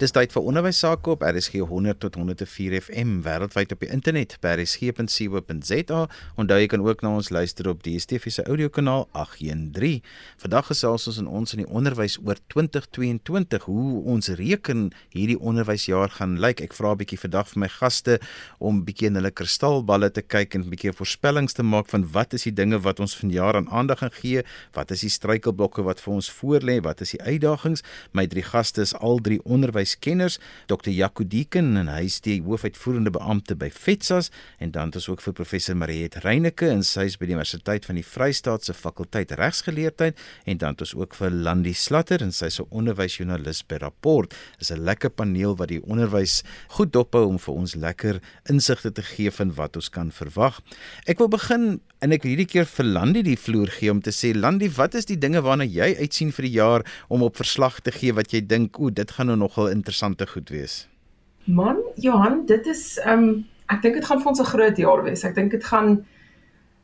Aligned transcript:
Dis 0.00 0.14
tyd 0.16 0.32
vir 0.32 0.46
onderwys 0.48 0.78
sake 0.80 1.10
op 1.12 1.20
RSG 1.28 1.58
100 1.68 1.98
tot 2.00 2.14
104 2.16 2.72
FM 2.78 3.18
wêreldwyd 3.20 3.74
op 3.74 3.82
die 3.84 3.90
internet 3.92 4.38
by 4.40 4.54
rsg.co.za. 4.54 5.98
Onthou 6.40 6.56
jy 6.56 6.70
kan 6.72 6.86
ook 6.86 7.02
na 7.04 7.10
ons 7.18 7.28
luister 7.28 7.68
op 7.68 7.82
die 7.84 7.98
DSTV 7.98 8.32
se 8.32 8.46
audiokanaal 8.48 9.04
813. 9.12 9.98
Vandag 10.40 10.70
gesels 10.70 11.04
ons 11.10 11.18
in 11.20 11.28
ons 11.28 11.52
in 11.52 11.60
die 11.60 11.68
onderwys 11.68 12.16
oor 12.24 12.40
2022, 12.54 13.66
hoe 13.68 13.98
ons 14.14 14.30
reken 14.40 14.86
hierdie 15.12 15.36
onderwysjaar 15.36 16.16
gaan 16.16 16.38
lyk. 16.40 16.64
Ek 16.64 16.72
vra 16.78 16.94
'n 16.94 17.00
bietjie 17.04 17.20
vandag 17.20 17.52
vir 17.52 17.60
my 17.60 17.68
gaste 17.68 18.16
om 18.58 18.80
bietjie 18.88 19.12
in 19.12 19.20
hulle 19.20 19.30
kristalballe 19.30 20.08
te 20.08 20.22
kyk 20.22 20.54
en 20.54 20.64
'n 20.64 20.70
bietjie 20.72 20.96
voorspellings 20.96 21.52
te 21.52 21.62
maak 21.62 21.92
van 21.92 22.08
wat 22.08 22.32
is 22.32 22.48
die 22.48 22.56
dinge 22.56 22.80
wat 22.80 23.00
ons 23.00 23.16
vanjaar 23.20 23.54
aan 23.56 23.68
aandag 23.68 23.98
gaan 23.98 24.16
gee, 24.16 24.42
wat 24.72 24.90
is 24.90 25.00
die 25.00 25.12
struikelblokke 25.12 25.84
wat 25.84 26.00
vir 26.00 26.14
ons 26.14 26.32
voorlê, 26.32 26.80
wat 26.80 27.02
is 27.02 27.10
die 27.10 27.22
uitdagings. 27.22 27.82
My 28.12 28.26
drie 28.26 28.42
gaste 28.42 28.80
is 28.80 28.94
al 28.94 29.20
drie 29.20 29.44
onderwys 29.44 29.89
onderwyskenners, 29.90 30.38
Dr. 30.66 30.90
Jaco 30.90 31.24
Deeken 31.24 31.76
en 31.76 31.88
hy 31.88 32.04
is 32.06 32.20
die 32.22 32.40
hoofuitvoerende 32.42 33.10
beampte 33.10 33.56
by 33.56 33.70
FETSAS 33.70 34.30
en 34.60 34.70
dan 34.70 34.92
ons 34.94 35.08
ook 35.08 35.20
vir 35.20 35.34
professor 35.34 35.76
Mariet 35.76 36.16
Reyneke 36.24 36.68
en 36.68 36.82
sy 36.82 37.06
is 37.08 37.16
by 37.18 37.26
die 37.26 37.34
Universiteit 37.34 37.86
van 37.86 37.96
die 37.98 38.04
Vrystaat 38.06 38.64
se 38.64 38.74
fakulteit 38.74 39.32
regsgeleerdheid 39.38 40.18
en 40.46 40.58
dan 40.58 40.76
ons 40.78 40.94
ook 40.94 41.14
vir 41.18 41.30
Landie 41.30 41.74
Slatter 41.74 42.22
en 42.22 42.32
sy 42.32 42.46
is 42.46 42.60
'n 42.60 42.68
onderwysjoernalis 42.70 43.66
by 43.66 43.78
Rapport. 43.80 44.34
Dis 44.58 44.70
'n 44.70 44.84
lekker 44.84 45.10
paneel 45.10 45.56
wat 45.56 45.68
die 45.68 45.82
onderwys 45.82 46.42
goed 46.68 46.92
dophou 46.92 47.26
om 47.26 47.38
vir 47.38 47.54
ons 47.54 47.74
lekker 47.74 48.20
insigte 48.48 48.92
te 48.92 49.02
gee 49.02 49.30
van 49.30 49.54
wat 49.54 49.76
ons 49.76 49.90
kan 49.90 50.10
verwag. 50.10 50.60
Ek 51.06 51.18
wil 51.18 51.28
begin 51.28 51.80
en 52.00 52.14
ek 52.16 52.24
hierdie 52.24 52.48
keer 52.48 52.68
vir 52.68 52.86
Landie 52.88 53.22
die 53.26 53.36
vloer 53.38 53.70
gee 53.74 53.92
om 53.92 54.00
te 54.04 54.12
sê 54.14 54.32
Landie, 54.36 54.70
wat 54.76 54.96
is 54.98 55.08
die 55.08 55.18
dinge 55.20 55.42
waarna 55.44 55.66
jy 55.68 55.92
uitsien 56.00 56.32
vir 56.32 56.46
die 56.48 56.54
jaar 56.56 56.84
om 57.12 57.24
op 57.26 57.36
verslag 57.40 57.80
te 57.84 57.92
gee 57.94 58.14
wat 58.16 58.32
jy 58.32 58.40
dink, 58.46 58.80
o, 58.80 58.90
dit 58.90 59.10
gaan 59.16 59.28
nou 59.32 59.36
nogal 59.40 59.68
interessante 59.72 60.26
goed 60.30 60.52
wees. 60.54 60.86
Man, 61.44 61.80
Johan, 62.00 62.44
dit 62.48 62.66
is 62.70 62.84
ehm 63.04 63.26
um, 63.26 63.34
ek 63.70 63.84
dink 63.84 64.00
dit 64.00 64.06
gaan 64.06 64.18
vir 64.18 64.30
ons 64.32 64.40
'n 64.40 64.50
groot 64.50 64.78
jaar 64.82 65.02
wees. 65.06 65.22
Ek 65.24 65.34
dink 65.34 65.52
dit 65.52 65.64
gaan 65.64 66.04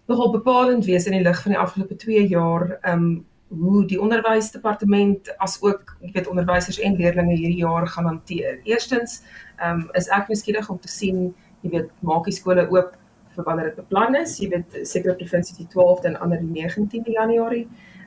nogal 0.06 0.30
bepalend 0.30 0.84
wees 0.86 1.06
in 1.06 1.16
die 1.16 1.22
lig 1.22 1.40
van 1.42 1.52
die 1.52 1.58
afgelope 1.58 1.96
2 1.96 2.28
jaar 2.28 2.78
ehm 2.82 2.92
um, 2.92 3.24
hoe 3.48 3.84
die 3.86 4.00
onderwysdepartement 4.00 5.28
as 5.38 5.58
ook 5.62 5.96
ek 6.02 6.14
weet 6.14 6.28
onderwysers 6.28 6.80
en 6.82 6.96
leerders 6.98 7.28
hierdie 7.30 7.62
jaar 7.62 7.86
gaan 7.86 8.06
hanteer. 8.06 8.60
Eerstens 8.64 9.22
ehm 9.58 9.80
um, 9.80 9.90
is 9.94 10.08
ek 10.08 10.28
nuuskierig 10.28 10.70
om 10.70 10.78
te 10.78 10.88
sien, 10.88 11.34
jy 11.62 11.70
weet, 11.70 11.90
maak 12.00 12.24
die 12.24 12.34
skole 12.34 12.68
oop 12.70 12.96
vir 13.36 13.44
wanneer 13.44 13.70
dit 13.70 13.78
beplan 13.82 14.16
is. 14.18 14.38
Jy 14.40 14.48
weet, 14.54 14.80
sekere 14.88 15.14
provinsies 15.18 15.60
die 15.60 15.68
12de 15.74 16.12
en 16.12 16.18
ander 16.24 16.42
die 16.42 16.64
19de 16.64 17.14
Januarie. 17.18 17.66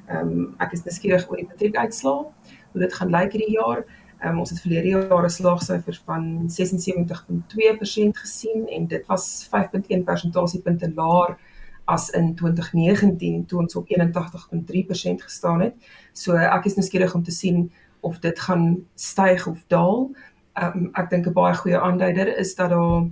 Ehm 0.10 0.30
um, 0.34 0.46
ek 0.64 0.74
is 0.74 0.84
nuuskierig 0.86 1.28
oor 1.30 1.38
die 1.38 1.48
matriekuitslae, 1.48 2.26
hoe 2.74 2.82
dit 2.82 2.94
gaan 3.00 3.14
lyk 3.14 3.36
hierdie 3.38 3.56
jaar. 3.58 3.86
Um, 4.26 4.40
ons 4.42 4.50
het 4.52 4.60
verlede 4.60 4.90
jaar 4.96 5.24
'n 5.24 5.30
slaagsyfer 5.30 6.00
van 6.06 6.50
76.2% 6.50 8.18
gesien 8.24 8.68
en 8.68 8.88
dit 8.88 9.06
was 9.08 9.48
5.1 9.54 10.04
persentasiepunte 10.04 10.92
laer 10.96 11.38
as 11.86 12.10
in 12.10 12.36
2019 12.36 13.46
toe 13.46 13.60
ons 13.60 13.76
op 13.76 13.88
81.3% 13.88 15.24
gestaan 15.24 15.62
het. 15.62 15.76
So 16.14 16.36
ek 16.36 16.66
is 16.66 16.76
nuuskierig 16.76 17.16
om 17.16 17.24
te 17.24 17.32
sien 17.32 17.72
of 18.00 18.20
dit 18.20 18.40
gaan 18.40 18.86
styg 18.96 19.48
of 19.48 19.64
daal. 19.68 20.10
Um, 20.54 20.90
ek 20.94 21.10
dink 21.10 21.28
'n 21.28 21.34
baie 21.34 21.56
goeie 21.56 21.80
aanduider 21.80 22.38
is 22.38 22.56
dat 22.56 22.70
daar 22.70 23.10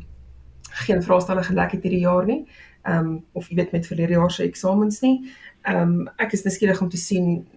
geen 0.85 1.03
vraestelle 1.03 1.43
gelek 1.43 1.71
het 1.71 1.83
hierdie 1.83 2.05
jaar 2.05 2.25
nie. 2.25 2.45
Ehm 2.87 3.05
um, 3.05 3.25
of 3.31 3.49
jy 3.49 3.55
weet 3.55 3.71
met 3.71 3.87
verlede 3.87 4.13
jaar 4.15 4.31
se 4.31 4.43
eksamens 4.43 5.01
nie. 5.01 5.15
Ehm 5.61 5.81
um, 5.81 6.09
ek 6.17 6.33
is 6.37 6.43
nuuskierig 6.43 6.81
om 6.81 6.89
te 6.89 6.97
sien 6.97 7.47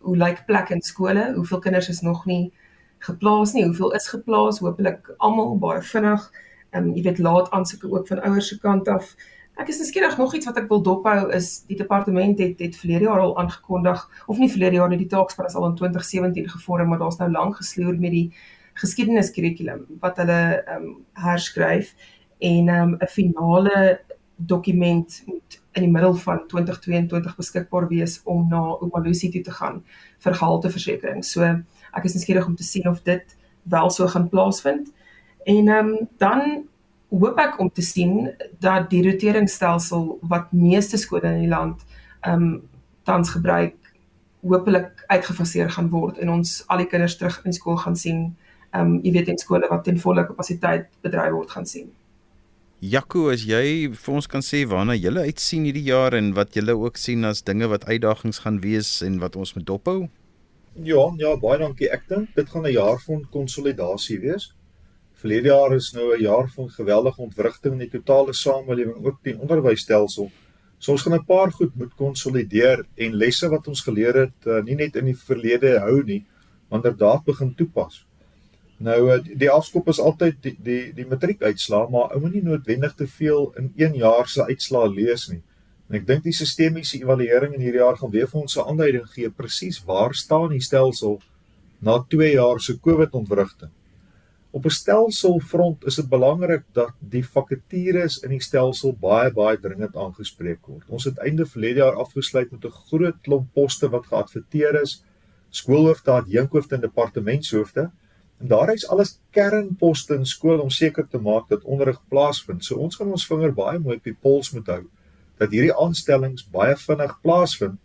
hoe 0.00 0.16
lyk 0.16 0.44
plek 0.46 0.70
in 0.74 0.80
skole? 0.80 1.32
Hoeveel 1.34 1.58
kinders 1.58 1.88
is 1.88 2.00
nog 2.00 2.24
nie 2.26 2.52
geplaas 2.98 3.52
nie. 3.52 3.64
Hoeveel 3.64 3.92
is 3.94 4.08
geplaas? 4.08 4.58
Hoopelik 4.58 5.12
almal 5.18 5.58
baie 5.58 5.82
vinnig. 5.82 6.30
Ehm 6.70 6.88
um, 6.88 6.94
jy 6.96 7.02
weet 7.02 7.18
laat 7.18 7.50
aansoeke 7.50 7.90
ook 7.90 8.06
van 8.06 8.22
ouers 8.22 8.48
se 8.48 8.58
kant 8.58 8.88
af. 8.88 9.14
Ek 9.60 9.68
is 9.68 9.78
nuuskierig 9.78 10.16
nog 10.16 10.34
iets 10.34 10.46
wat 10.48 10.56
ek 10.56 10.68
wil 10.70 10.80
dophou 10.82 11.32
is 11.36 11.48
die 11.68 11.76
departement 11.76 12.38
het 12.40 12.62
het 12.64 12.76
verlede 12.80 13.04
jaar 13.04 13.20
al 13.20 13.34
aangekondig 13.38 14.06
of 14.26 14.38
nie 14.38 14.48
verlede 14.48 14.78
jaar 14.78 14.88
nie 14.88 15.02
die 15.02 15.10
taakspan 15.10 15.50
is 15.50 15.56
al 15.58 15.66
in 15.66 15.74
2017 15.76 16.48
gevorm 16.48 16.88
maar 16.88 17.02
daar's 17.02 17.18
nou 17.20 17.28
lank 17.30 17.58
gesloer 17.58 17.98
met 18.00 18.14
die 18.14 18.30
geskiedeniskurrikulum 18.80 19.84
wat 20.00 20.16
hulle 20.22 20.40
ehm 20.62 20.86
um, 20.86 20.94
herskryf 21.26 21.92
en 22.40 22.68
ehm 22.68 22.92
um, 22.92 22.96
'n 23.00 23.06
finale 23.06 24.00
dokument 24.36 25.22
moet 25.26 25.60
in 25.72 25.82
die 25.82 25.90
middel 25.90 26.14
van 26.14 26.46
2022 26.46 27.36
beskikbaar 27.36 27.88
wees 27.88 28.20
om 28.24 28.48
na 28.48 28.60
Omalusi 28.80 29.30
toe 29.30 29.42
te 29.42 29.52
gaan 29.52 29.82
vir 30.18 30.34
gehalteversekering. 30.34 31.24
So 31.24 31.44
ek 31.92 32.04
is 32.04 32.14
nuuskierig 32.14 32.46
om 32.46 32.56
te 32.56 32.64
sien 32.64 32.88
of 32.88 33.02
dit 33.02 33.36
wel 33.62 33.90
so 33.90 34.06
gaan 34.06 34.28
plaasvind. 34.28 34.92
En 35.44 35.68
ehm 35.68 35.86
um, 35.86 36.08
dan 36.18 36.64
hoop 37.10 37.38
ek 37.38 37.58
om 37.58 37.70
te 37.72 37.82
sien 37.82 38.30
dat 38.58 38.90
die 38.90 39.02
roteringsstelsel 39.02 40.18
wat 40.22 40.52
meeste 40.52 40.96
skole 40.96 41.26
in 41.34 41.44
die 41.44 41.52
land 41.52 41.84
ehm 42.20 42.42
um, 42.42 42.68
tans 43.02 43.30
gebruik 43.30 43.76
hopelik 44.40 45.04
uitgefaseer 45.06 45.70
gaan 45.70 45.88
word 45.90 46.18
en 46.18 46.30
ons 46.30 46.60
al 46.68 46.80
die 46.80 46.88
kinders 46.88 47.16
terug 47.16 47.40
in 47.44 47.52
skool 47.52 47.76
gaan 47.76 47.96
sien. 47.96 48.36
Ehm 48.70 48.96
um, 48.96 49.00
jy 49.04 49.12
weet 49.12 49.28
in 49.28 49.38
skole 49.38 49.68
wat 49.68 49.84
ten 49.84 49.98
volle 49.98 50.26
kapasiteit 50.26 50.88
bedryf 51.02 51.32
word 51.36 51.50
gaan 51.50 51.66
sien. 51.66 51.90
Jaco, 52.80 53.26
as 53.28 53.42
jy 53.44 53.90
vir 53.92 54.14
ons 54.16 54.24
kan 54.24 54.40
sê 54.40 54.62
waarna 54.64 54.94
jy 54.96 55.10
uitsien 55.12 55.66
hierdie 55.68 55.90
jaar 55.90 56.14
en 56.16 56.30
wat 56.32 56.54
jy 56.56 56.62
ook 56.72 56.96
sien 56.96 57.26
as 57.28 57.42
dinge 57.44 57.68
wat 57.68 57.84
uitdagings 57.84 58.40
gaan 58.40 58.56
wees 58.62 59.02
en 59.04 59.18
wat 59.20 59.36
ons 59.36 59.52
moet 59.52 59.66
dophou? 59.68 60.08
Ja, 60.80 61.02
ja, 61.20 61.34
baie 61.36 61.58
dankie. 61.60 61.90
Ek 61.92 62.08
dink 62.08 62.32
dit 62.34 62.48
gaan 62.48 62.64
'n 62.64 62.72
jaar 62.72 62.96
van 63.04 63.28
konsolidasie 63.28 64.18
wees. 64.20 64.54
Verlede 65.12 65.52
jaar 65.52 65.74
is 65.76 65.92
nou 65.92 66.16
'n 66.16 66.22
jaar 66.22 66.48
van 66.48 66.70
geweldige 66.70 67.20
ontwrigting 67.20 67.72
in 67.74 67.84
die 67.84 68.00
totale 68.00 68.32
samelewing, 68.32 69.04
ook 69.04 69.18
die 69.24 69.36
onderwysstelsel. 69.36 70.30
So 70.78 70.92
ons 70.92 71.02
gaan 71.02 71.20
'n 71.20 71.26
paar 71.26 71.52
goed 71.52 71.76
moet 71.76 71.94
konsolideer 71.96 72.86
en 72.96 73.12
lesse 73.14 73.48
wat 73.48 73.68
ons 73.68 73.82
geleer 73.82 74.14
het, 74.14 74.46
uh, 74.46 74.62
nie 74.62 74.74
net 74.74 74.96
in 74.96 75.04
die 75.04 75.16
verlede 75.16 75.78
hou 75.80 76.02
nie, 76.02 76.24
maar 76.70 76.80
inderdaad 76.82 77.24
begin 77.24 77.54
toepas. 77.54 78.06
Nou 78.80 78.98
uh, 79.12 79.18
die 79.24 79.50
afskop 79.52 79.88
is 79.92 80.00
altyd 80.00 80.38
die 80.44 80.56
die, 80.64 80.82
die 80.96 81.06
matriekuitslae, 81.06 81.88
maar 81.92 82.14
ou 82.14 82.20
moenie 82.22 82.42
noodwendig 82.42 82.94
te 82.96 83.06
veel 83.06 83.50
in 83.60 83.72
een 83.76 83.98
jaar 84.00 84.28
se 84.28 84.46
uitslae 84.48 84.88
lees 84.88 85.28
nie. 85.28 85.42
En 85.90 85.98
ek 85.98 86.06
dink 86.06 86.22
die 86.24 86.36
sistemiese 86.36 87.00
evaluering 87.00 87.56
in 87.56 87.64
hierdie 87.66 87.82
jaar 87.82 87.98
gaan 87.98 88.12
weer 88.14 88.30
vir 88.30 88.40
ons 88.40 88.56
'n 88.56 88.68
aanduiding 88.72 89.06
gee 89.10 89.30
presies 89.30 89.82
waar 89.84 90.14
staan 90.14 90.48
die 90.54 90.64
stelsel 90.64 91.20
na 91.82 91.98
2 92.08 92.32
jaar 92.32 92.60
se 92.60 92.78
COVID-ontwrigting. 92.78 93.70
Op 94.52 94.64
'n 94.64 94.76
stelselfront 94.76 95.84
is 95.86 95.96
dit 95.96 96.08
belangrik 96.08 96.64
dat 96.72 96.94
die 96.98 97.24
vakatures 97.24 98.18
in 98.22 98.30
die 98.30 98.42
stelsel 98.42 98.96
baie 99.00 99.30
baie 99.30 99.58
dringend 99.58 99.96
aangespreek 99.96 100.66
word. 100.66 100.88
Ons 100.88 101.04
het 101.04 101.18
einde 101.18 101.46
verlede 101.46 101.78
jaar 101.78 102.00
afgesluit 102.04 102.50
met 102.50 102.64
'n 102.64 102.78
groot 102.88 103.20
klomp 103.22 103.52
poste 103.52 103.88
wat 103.88 104.06
geadverteer 104.06 104.80
is, 104.82 105.04
skoolhoofde, 105.50 106.10
adjunkhoofde 106.10 106.74
en 106.74 106.80
departementshoofde. 106.80 107.90
En 108.40 108.48
daar 108.48 108.72
is 108.72 108.86
alles 108.88 109.18
kernposte 109.36 110.16
in 110.16 110.24
skool 110.26 110.62
om 110.64 110.70
seker 110.72 111.08
te 111.08 111.18
maak 111.20 111.48
dat 111.48 111.64
onderrig 111.64 112.00
plaasvind. 112.08 112.64
So 112.64 112.80
ons 112.80 112.96
gaan 112.96 113.12
ons 113.12 113.26
vinger 113.28 113.52
baie 113.52 113.78
mooi 113.78 113.98
op 113.98 114.06
die 114.08 114.16
pols 114.16 114.52
moet 114.56 114.70
hou 114.72 114.82
dat 115.40 115.54
hierdie 115.54 115.72
aanstellings 115.72 116.44
baie 116.52 116.74
vinnig 116.76 117.14
plaasvind 117.24 117.78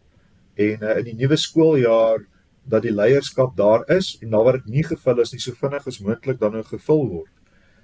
en 0.60 0.82
uh, 0.84 0.98
in 1.00 1.06
die 1.08 1.16
nuwe 1.22 1.38
skooljaar 1.40 2.26
dat 2.68 2.84
die 2.84 2.92
leierskap 2.92 3.54
daar 3.56 3.86
is 3.96 4.16
en 4.22 4.34
nou 4.34 4.42
wat 4.48 4.60
dit 4.60 4.74
nie 4.74 4.84
gevul 4.84 5.22
is 5.24 5.32
nie 5.32 5.40
so 5.44 5.56
vinnig 5.60 5.88
as 5.88 6.02
moontlik 6.04 6.40
dan 6.42 6.56
nou 6.58 6.64
gevul 6.68 7.06
word. 7.12 7.32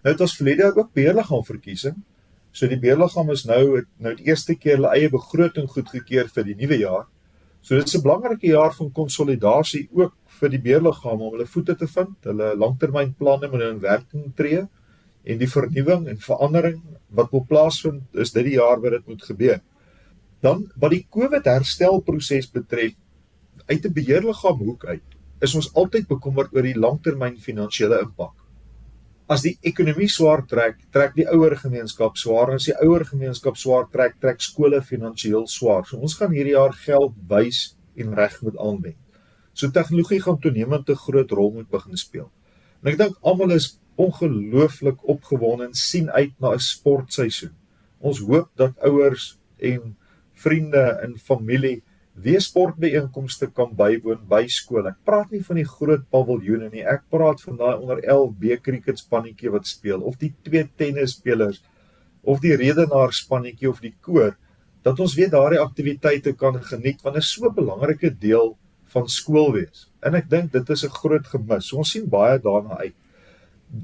Nou 0.01 0.15
dit 0.15 0.23
was 0.23 0.35
verlede 0.35 0.71
ook 0.75 0.91
beheerliggaam 0.97 1.45
verkiesing. 1.47 2.01
So 2.51 2.67
die 2.67 2.79
beheerliggaam 2.81 3.31
is 3.31 3.45
nou 3.47 3.61
het, 3.77 3.87
nou 4.01 4.15
die 4.17 4.27
eerste 4.27 4.57
keer 4.59 4.79
hulle 4.79 4.91
eie 4.97 5.11
begroting 5.13 5.69
goedgekeur 5.71 6.31
vir 6.35 6.47
die 6.49 6.57
nuwe 6.59 6.79
jaar. 6.81 7.07
So 7.61 7.75
dit 7.77 7.85
is 7.85 7.95
'n 7.95 8.01
belangrike 8.01 8.47
jaar 8.47 8.73
van 8.73 8.91
konsolidasie 8.91 9.87
ook 9.93 10.13
vir 10.39 10.49
die 10.49 10.61
beheerliggaam 10.61 11.21
om 11.21 11.33
hulle 11.33 11.45
voete 11.45 11.75
te 11.75 11.87
vind, 11.87 12.15
hulle 12.23 12.55
langtermynplanne 12.55 13.49
moet 13.51 13.61
in 13.61 13.79
werking 13.79 14.33
tree 14.35 14.67
en 15.23 15.37
die 15.37 15.49
vernuwing 15.49 16.07
en 16.07 16.17
verandering 16.17 16.81
wat 17.09 17.31
moet 17.31 17.47
plaasvind 17.47 18.01
is 18.13 18.31
dit 18.31 18.43
die 18.45 18.57
jaar 18.57 18.81
wat 18.81 18.91
dit 18.91 19.07
moet 19.07 19.23
gebeur. 19.23 19.61
Dan 20.41 20.71
wat 20.75 20.91
die 20.91 21.05
COVID 21.09 21.45
herstelproses 21.45 22.49
betref 22.49 22.93
uit 23.67 23.85
'n 23.85 23.93
beheerliggaam 23.93 24.57
hoek 24.57 24.85
uit 24.85 25.07
is 25.41 25.55
ons 25.55 25.73
altyd 25.73 26.07
bekommerd 26.07 26.53
oor 26.53 26.63
die 26.63 26.77
langtermyn 26.77 27.37
finansiële 27.37 28.01
impak. 28.01 28.40
As 29.31 29.45
die 29.45 29.53
ekonomie 29.63 30.09
swaar 30.11 30.41
trek, 30.43 30.81
trek 30.91 31.13
die 31.15 31.25
ouer 31.31 31.53
gemeenskap 31.55 32.17
swaar 32.19 32.49
en 32.51 32.59
as 32.59 32.65
die 32.67 32.75
ouer 32.83 33.05
gemeenskap 33.07 33.55
swaar 33.59 33.85
trek, 33.93 34.17
trek 34.19 34.41
skole 34.43 34.81
finansiëel 34.83 35.45
swaar. 35.47 35.85
So 35.87 36.01
ons 36.03 36.17
gaan 36.19 36.33
hierdie 36.35 36.57
jaar 36.57 36.75
geld 36.75 37.15
wys 37.29 37.61
en 37.95 38.11
reg 38.17 38.35
moet 38.43 38.57
aanwend. 38.59 38.97
So 39.55 39.71
tegnologie 39.71 40.19
gaan 40.25 40.39
toenemend 40.43 40.89
'n 40.89 41.03
groot 41.05 41.31
rol 41.31 41.51
moet 41.53 41.69
begin 41.69 41.97
speel. 41.97 42.29
En 42.83 42.91
ek 42.91 42.97
dink 42.97 43.15
almal 43.21 43.51
is 43.51 43.79
ongelooflik 43.95 44.99
opgewonde 45.07 45.65
en 45.65 45.73
sien 45.73 46.11
uit 46.11 46.33
na 46.39 46.51
'n 46.53 46.59
sportseisoen. 46.59 47.55
Ons 47.99 48.19
hoop 48.19 48.49
dat 48.55 48.79
ouers 48.79 49.37
en 49.59 49.95
vriende 50.33 50.99
en 51.03 51.17
familie 51.17 51.83
weer 52.21 52.41
sportbeeenkomste 52.41 53.47
kan 53.55 53.73
bywoon 53.77 54.21
by 54.29 54.43
skool. 54.51 54.87
Ek 54.89 54.99
praat 55.07 55.31
nie 55.33 55.41
van 55.45 55.59
die 55.59 55.67
groot 55.67 56.03
paviljoene 56.13 56.69
nie. 56.69 56.83
Ek 56.85 57.03
praat 57.13 57.41
van 57.45 57.57
daai 57.57 57.75
onder 57.75 58.01
11 58.03 58.31
B 58.39 58.57
cricketspannetjie 58.61 59.51
wat 59.53 59.69
speel 59.69 60.01
of 60.05 60.19
die 60.21 60.33
twee 60.45 60.63
tennisspelers 60.77 61.61
of 62.21 62.41
die 62.43 62.55
redenaarsspannetjie 62.55 63.69
of 63.69 63.81
die 63.81 63.95
koor 64.05 64.35
dat 64.85 64.99
ons 65.01 65.15
weer 65.17 65.29
daardie 65.29 65.61
aktiwiteite 65.61 66.33
kan 66.37 66.57
geniet 66.65 67.01
want 67.05 67.17
dit 67.17 67.23
is 67.23 67.33
so 67.33 67.45
'n 67.49 67.55
belangrike 67.55 68.09
deel 68.19 68.57
van 68.93 69.07
skool 69.07 69.53
wees. 69.53 69.87
En 70.01 70.15
ek 70.15 70.29
dink 70.29 70.51
dit 70.51 70.69
is 70.69 70.83
'n 70.85 70.89
groot 70.89 71.25
gemis. 71.27 71.67
So 71.67 71.77
ons 71.77 71.91
sien 71.91 72.09
baie 72.09 72.39
daarna 72.39 72.77
uit. 72.77 72.95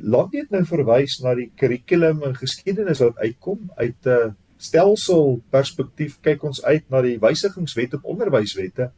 Laat 0.01 0.31
net 0.34 0.51
nou 0.51 0.66
verwys 0.66 1.19
na 1.24 1.36
die 1.36 1.51
kurrikulum 1.56 2.24
en 2.24 2.36
geskiedenis 2.36 3.00
wat 3.00 3.18
uitkom 3.18 3.72
uit 3.78 4.06
'n 4.06 4.10
uh, 4.10 4.34
stelsel 4.57 5.39
perspektief 5.54 6.18
kyk 6.25 6.44
ons 6.44 6.63
uit 6.65 6.86
na 6.89 7.01
die 7.01 7.18
wysigingswet 7.21 7.94
op 7.94 8.06
onderwyswette 8.06 8.92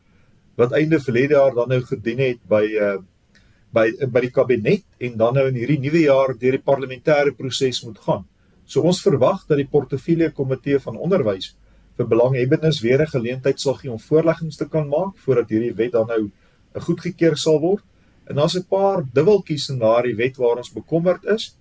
wat 0.60 0.76
einde 0.76 1.00
verlede 1.00 1.36
jaar 1.36 1.56
dan 1.56 1.70
nou 1.70 1.82
gedien 1.88 2.20
het 2.20 2.44
by 2.48 2.66
uh 2.80 2.98
by 3.70 3.86
by 4.10 4.22
die 4.24 4.34
kabinet 4.34 4.84
en 4.98 5.18
dan 5.18 5.36
nou 5.38 5.46
in 5.50 5.58
hierdie 5.60 5.80
nuwe 5.82 6.02
jaar 6.08 6.34
deur 6.34 6.56
die 6.58 6.66
parlementêre 6.66 7.36
proses 7.38 7.84
moet 7.86 8.00
gaan. 8.02 8.24
So 8.66 8.82
ons 8.82 9.02
verwag 9.06 9.44
dat 9.50 9.60
die 9.62 9.68
portefeulje 9.70 10.32
komitee 10.34 10.80
van 10.82 10.98
onderwys 10.98 11.52
vir 11.98 12.08
belanghebbendes 12.10 12.82
weer 12.82 13.02
'n 13.02 13.14
geleentheid 13.14 13.60
sal 13.60 13.76
gee 13.76 13.92
om 13.92 14.00
voorleggings 14.00 14.58
te 14.58 14.66
kan 14.66 14.88
maak 14.90 15.18
voordat 15.18 15.50
hierdie 15.50 15.76
wet 15.76 15.92
dan 15.92 16.08
nou 16.08 16.32
goedgekeur 16.74 17.38
sal 17.38 17.60
word. 17.60 17.84
En 18.26 18.36
daar's 18.36 18.56
'n 18.56 18.66
paar 18.70 19.04
dubbeltjies 19.14 19.70
in 19.70 19.80
daardie 19.80 20.16
wet 20.16 20.38
waar 20.38 20.58
ons 20.58 20.74
bekommerd 20.74 21.26
is 21.26 21.56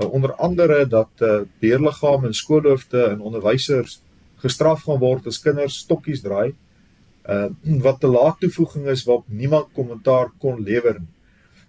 uh, 0.00 0.12
onder 0.12 0.34
andere 0.34 0.86
dat 0.86 1.10
uh, 1.18 1.40
beheerliggame 1.60 2.26
en 2.26 2.34
skoolhoofde 2.34 3.02
en 3.02 3.20
onderwysers 3.20 4.00
gestraf 4.40 4.82
gaan 4.82 5.00
word 5.00 5.26
as 5.26 5.40
kinders 5.40 5.82
stokkies 5.84 6.24
draai. 6.24 6.54
Uh 7.28 7.48
wat 7.84 8.02
'n 8.04 8.12
laat 8.16 8.40
toevoeging 8.40 8.86
is 8.88 9.04
wat 9.04 9.24
niemand 9.28 9.72
kommentaar 9.72 10.30
kon 10.38 10.62
lewer 10.62 11.00
nie. 11.00 11.12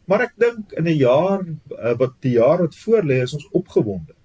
Maar 0.06 0.22
ek 0.22 0.33
dink 0.36 0.72
in 0.72 0.88
'n 0.88 0.98
jaar 0.98 1.44
uh, 1.44 1.94
wat 1.98 2.13
die 2.19 2.36
jaar 2.39 2.60
wat 2.60 2.75
voorlê 2.75 3.22
is 3.22 3.33
ons 3.33 3.50
opgewonde. 3.51 4.16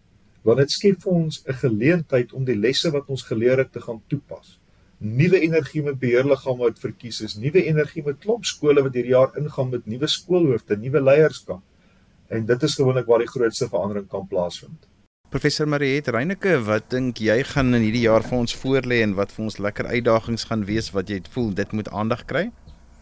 Want 0.42 0.58
dit 0.58 0.70
skep 0.70 1.02
vir 1.02 1.12
ons 1.12 1.42
'n 1.44 1.52
geleentheid 1.52 2.32
om 2.32 2.44
die 2.44 2.56
lesse 2.56 2.90
wat 2.90 3.06
ons 3.08 3.22
geleer 3.22 3.58
het 3.58 3.72
te 3.72 3.80
gaan 3.80 4.02
toepas. 4.06 4.58
Nuwe 4.98 5.40
energie 5.40 5.82
met 5.82 5.98
beheerliggame 5.98 6.58
wat 6.58 6.78
verkies 6.78 7.20
is, 7.20 7.36
nuwe 7.36 7.64
energie 7.64 8.02
met 8.04 8.18
klop 8.18 8.44
skole 8.44 8.82
wat 8.82 8.94
hierdie 8.94 9.12
jaar 9.12 9.36
ingaan 9.36 9.70
met 9.70 9.86
nuwe 9.86 10.06
skoolhoofde, 10.06 10.76
nuwe 10.76 11.00
leierskap 11.00 11.62
en 12.28 12.46
dit 12.46 12.62
is 12.62 12.74
gewoonlik 12.74 13.06
waar 13.06 13.18
die 13.24 13.30
grootste 13.30 13.68
verandering 13.68 14.08
kan 14.08 14.26
plaasvind. 14.26 14.86
Professor 15.28 15.66
Mariet 15.68 16.08
Reyneke, 16.08 16.54
wat 16.64 16.90
dink 16.90 17.18
jy 17.18 17.42
gaan 17.44 17.74
in 17.74 17.82
hierdie 17.82 18.04
jaar 18.06 18.22
vir 18.22 18.38
ons 18.38 18.54
voorlê 18.56 19.00
en 19.02 19.16
wat 19.18 19.32
vir 19.34 19.44
ons 19.48 19.58
lekker 19.58 19.88
uitdagings 19.90 20.46
gaan 20.50 20.62
wees 20.68 20.92
wat 20.94 21.10
jy 21.10 21.18
voel 21.34 21.50
dit 21.54 21.72
moet 21.72 21.90
aandag 21.90 22.22
kry? 22.30 22.44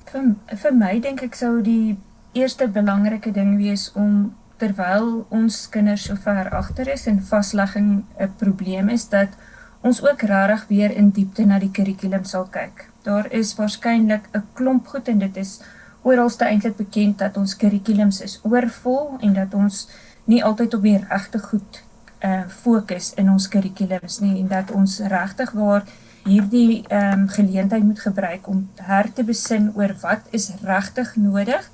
Vir 0.09 0.33
vir 0.63 0.75
my 0.79 0.95
dink 1.05 1.23
ek 1.27 1.37
sou 1.37 1.59
die 1.63 1.97
eerste 2.35 2.67
belangrike 2.69 3.33
ding 3.33 3.59
wees 3.61 3.91
om 3.95 4.33
terwyl 4.59 5.27
ons 5.35 5.67
kinders 5.71 6.09
so 6.09 6.17
ver 6.25 6.49
agter 6.57 6.89
is 6.95 7.07
en 7.11 7.21
vaslegging 7.21 8.05
'n 8.19 8.33
probleem 8.41 8.89
is 8.89 9.09
dat 9.09 9.37
ons 9.83 10.01
ook 10.03 10.23
regtig 10.23 10.67
weer 10.69 10.91
in 10.91 11.11
diepte 11.11 11.45
na 11.47 11.59
die 11.59 11.71
kurrikulum 11.71 12.25
sal 12.25 12.47
kyk. 12.51 12.89
Daar 13.03 13.29
is 13.33 13.55
waarskynlik 13.57 14.29
'n 14.33 14.43
klomp 14.55 14.87
goed 14.87 15.09
en 15.09 15.19
dit 15.19 15.37
is 15.37 15.61
oralste 16.05 16.45
eintlik 16.45 16.77
bekend 16.77 17.19
dat 17.19 17.37
ons 17.41 17.57
kurrikulums 17.57 18.21
is 18.25 18.39
oorvol 18.43 19.17
en 19.21 19.35
dat 19.41 19.55
ons 19.55 19.89
nie 20.31 20.45
altyd 20.45 20.75
op 20.75 20.83
die 20.83 20.99
regte 21.09 21.41
goed 21.49 21.83
uh 22.25 22.45
fokus 22.49 23.13
in 23.21 23.29
ons 23.31 23.49
kurrikulums 23.53 24.21
nie 24.21 24.39
en 24.41 24.49
dat 24.49 24.71
ons 24.73 25.01
regtig 25.13 25.51
waar 25.53 25.85
hierdie 26.25 26.85
ehm 26.89 27.25
um, 27.25 27.27
geleentheid 27.29 27.85
moet 27.85 28.01
gebruik 28.01 28.47
om 28.49 28.69
her 28.81 29.11
te 29.13 29.25
besin 29.25 29.73
oor 29.77 29.93
wat 30.01 30.31
is 30.31 30.53
regtig 30.63 31.17
nodig 31.17 31.69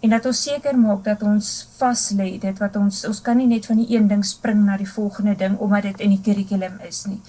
en 0.00 0.14
dat 0.16 0.26
ons 0.26 0.42
seker 0.42 0.78
maak 0.78 1.04
dat 1.04 1.22
ons 1.22 1.50
vas 1.78 2.06
lê 2.16 2.30
dit 2.40 2.62
wat 2.64 2.76
ons 2.80 3.04
ons 3.08 3.20
kan 3.26 3.36
nie 3.36 3.48
net 3.50 3.68
van 3.68 3.76
die 3.82 3.90
een 3.96 4.08
ding 4.08 4.24
spring 4.24 4.64
na 4.64 4.78
die 4.80 4.88
volgende 4.88 5.36
ding 5.36 5.58
omdat 5.58 5.90
dit 5.90 6.00
in 6.06 6.16
die 6.16 6.22
kurrikulum 6.24 6.80
is 6.88 7.04
nie. 7.06 7.20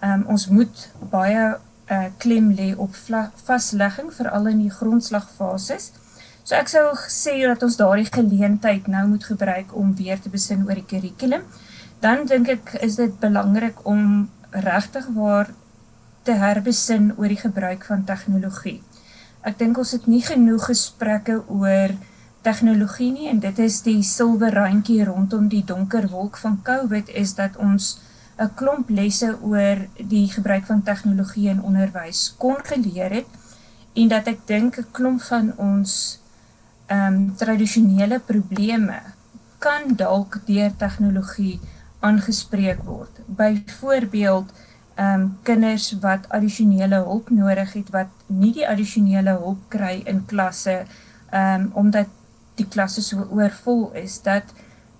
Ehm 0.00 0.20
um, 0.20 0.26
ons 0.34 0.48
moet 0.50 0.88
baie 1.10 1.54
uh, 1.90 2.08
klem 2.18 2.50
lê 2.56 2.72
op 2.76 2.94
vaslegging 3.46 4.12
veral 4.14 4.50
in 4.52 4.64
die 4.64 4.72
grondslagfases. 4.72 5.92
So 6.46 6.54
ek 6.54 6.70
sou 6.70 6.84
sê 7.10 7.40
dat 7.42 7.62
ons 7.66 7.78
daardie 7.78 8.06
geleentheid 8.06 8.86
nou 8.90 9.06
moet 9.14 9.24
gebruik 9.26 9.74
om 9.74 9.94
weer 9.98 10.20
te 10.22 10.30
besin 10.30 10.66
oor 10.66 10.78
die 10.78 10.86
kurrikulum. 10.86 11.46
Dan 12.00 12.26
dink 12.30 12.50
ek 12.52 12.74
is 12.86 12.98
dit 13.00 13.14
belangrik 13.20 13.80
om 13.88 14.28
regtig 14.50 15.08
waar 15.16 15.50
te 16.26 16.36
herbesin 16.38 17.12
oor 17.16 17.30
die 17.30 17.40
gebruik 17.40 17.86
van 17.86 18.04
tegnologie. 18.06 18.80
Ek 19.46 19.58
dink 19.58 19.78
ons 19.78 19.94
het 19.94 20.06
nie 20.10 20.22
genoeg 20.26 20.68
gesprekke 20.70 21.40
oor 21.46 21.94
tegnologie 22.46 23.10
nie 23.12 23.28
en 23.30 23.40
dit 23.42 23.58
is 23.62 23.80
die 23.86 24.02
silwer 24.06 24.54
randjie 24.54 25.04
rondom 25.06 25.48
die 25.50 25.64
donker 25.66 26.08
wolk 26.10 26.38
van 26.38 26.60
COVID 26.66 27.10
is 27.22 27.34
dat 27.38 27.58
ons 27.62 27.96
'n 28.38 28.50
klomp 28.54 28.88
lesse 28.88 29.30
oor 29.42 29.78
die 29.96 30.28
gebruik 30.28 30.64
van 30.66 30.82
tegnologie 30.82 31.48
in 31.48 31.62
onderwys 31.62 32.34
kon 32.38 32.56
geleer 32.62 33.10
het 33.10 33.30
en 33.94 34.08
dat 34.08 34.26
ek 34.26 34.40
dink 34.46 34.78
'n 34.78 34.90
klomp 34.92 35.22
van 35.22 35.52
ons 35.56 36.20
ehm 36.86 37.14
um, 37.14 37.36
tradisionele 37.36 38.18
probleme 38.20 38.98
kan 39.58 39.82
dalk 39.96 40.40
deur 40.46 40.76
tegnologie 40.76 41.60
aangespreek 42.00 42.82
word. 42.84 43.14
Byvoorbeeld 43.26 44.52
ehm 44.94 45.20
um, 45.20 45.38
kinders 45.42 45.92
wat 46.00 46.28
addisionele 46.28 47.00
hulp 47.08 47.30
nodig 47.30 47.72
het 47.72 47.88
wat 47.90 48.12
nie 48.26 48.52
die 48.52 48.68
addisionele 48.68 49.30
hulp 49.30 49.64
kry 49.68 50.02
in 50.04 50.24
klasse 50.26 50.76
ehm 51.30 51.60
um, 51.60 51.70
omdat 51.72 52.08
die 52.54 52.68
klasse 52.68 53.02
so 53.02 53.26
oorvol 53.30 53.90
is 53.92 54.22
dat 54.22 54.44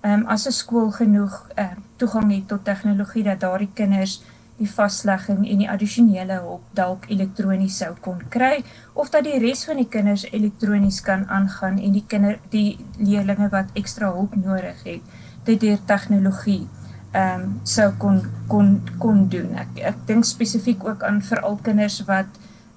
ehm 0.01 0.21
um, 0.21 0.25
as 0.27 0.47
'n 0.47 0.51
skool 0.51 0.91
genoeg 0.91 1.47
ehm 1.55 1.65
uh, 1.65 1.83
toegang 1.95 2.31
het 2.31 2.47
tot 2.47 2.63
tegnologie 2.63 3.23
dat 3.23 3.39
daardie 3.39 3.71
kinders 3.73 4.21
die 4.57 4.69
vaslegging 4.69 5.45
en 5.49 5.57
die 5.57 5.69
addisionele 5.69 6.39
hulp 6.41 6.63
dalk 6.73 7.05
elektronies 7.09 7.77
sou 7.77 7.93
kon 8.01 8.21
kry 8.29 8.63
of 8.93 9.09
dat 9.09 9.23
die 9.23 9.39
res 9.39 9.65
van 9.65 9.77
die 9.77 9.89
kinders 9.89 10.25
elektronies 10.31 11.01
kan 11.01 11.27
aangaan 11.29 11.77
en 11.77 11.91
die 11.91 12.05
kinder 12.07 12.39
die 12.49 12.77
leerders 12.97 13.51
wat 13.51 13.69
ekstra 13.73 14.11
hulp 14.13 14.35
nodig 14.35 14.83
het 14.83 15.01
dit 15.45 15.59
deur 15.59 15.79
tegnologie 15.85 16.67
ehm 17.11 17.41
um, 17.41 17.59
sou 17.63 17.91
kon 17.97 18.21
kon 18.47 18.81
kon 18.99 19.27
doen. 19.29 19.55
Ek 19.55 19.79
ek 19.91 20.03
dink 20.09 20.25
spesifiek 20.25 20.83
ook 20.85 21.03
aan 21.03 21.21
veral 21.21 21.57
kinders 21.63 22.01
wat 22.05 22.27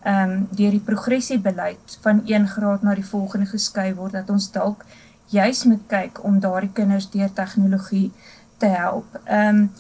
ehm 0.03 0.31
um, 0.31 0.49
deur 0.57 0.71
die 0.71 0.87
progressiebeleid 0.91 1.99
van 2.03 2.23
1 2.27 2.49
graad 2.49 2.83
na 2.83 2.95
die 2.95 3.05
volgende 3.05 3.47
geskuif 3.47 3.97
word 3.97 4.13
dat 4.13 4.31
ons 4.31 4.51
dalk 4.53 4.85
juis 5.31 5.65
moet 5.65 5.83
kyk 5.87 6.25
om 6.25 6.41
daardie 6.41 6.73
kinders 6.73 7.11
deur 7.11 7.33
tegnologie 7.33 8.11
te 8.59 8.67
help. 8.67 9.21
Ehm 9.25 9.49
um, 9.49 9.71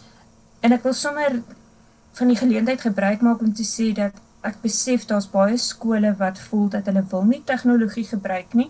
en 0.60 0.72
ek 0.76 0.82
wil 0.84 0.92
sommer 0.92 1.38
van 2.18 2.28
die 2.28 2.36
geleentheid 2.36 2.80
gebruik 2.84 3.22
maak 3.24 3.40
om 3.40 3.52
te 3.56 3.64
sê 3.64 3.92
dat 3.96 4.12
ek 4.44 4.58
besef 4.60 5.06
daar's 5.08 5.28
baie 5.32 5.56
skole 5.56 6.12
wat 6.18 6.40
voel 6.48 6.68
dat 6.68 6.88
hulle 6.88 7.02
wil 7.12 7.24
nie 7.24 7.40
tegnologie 7.48 8.04
gebruik 8.04 8.52
nie 8.54 8.68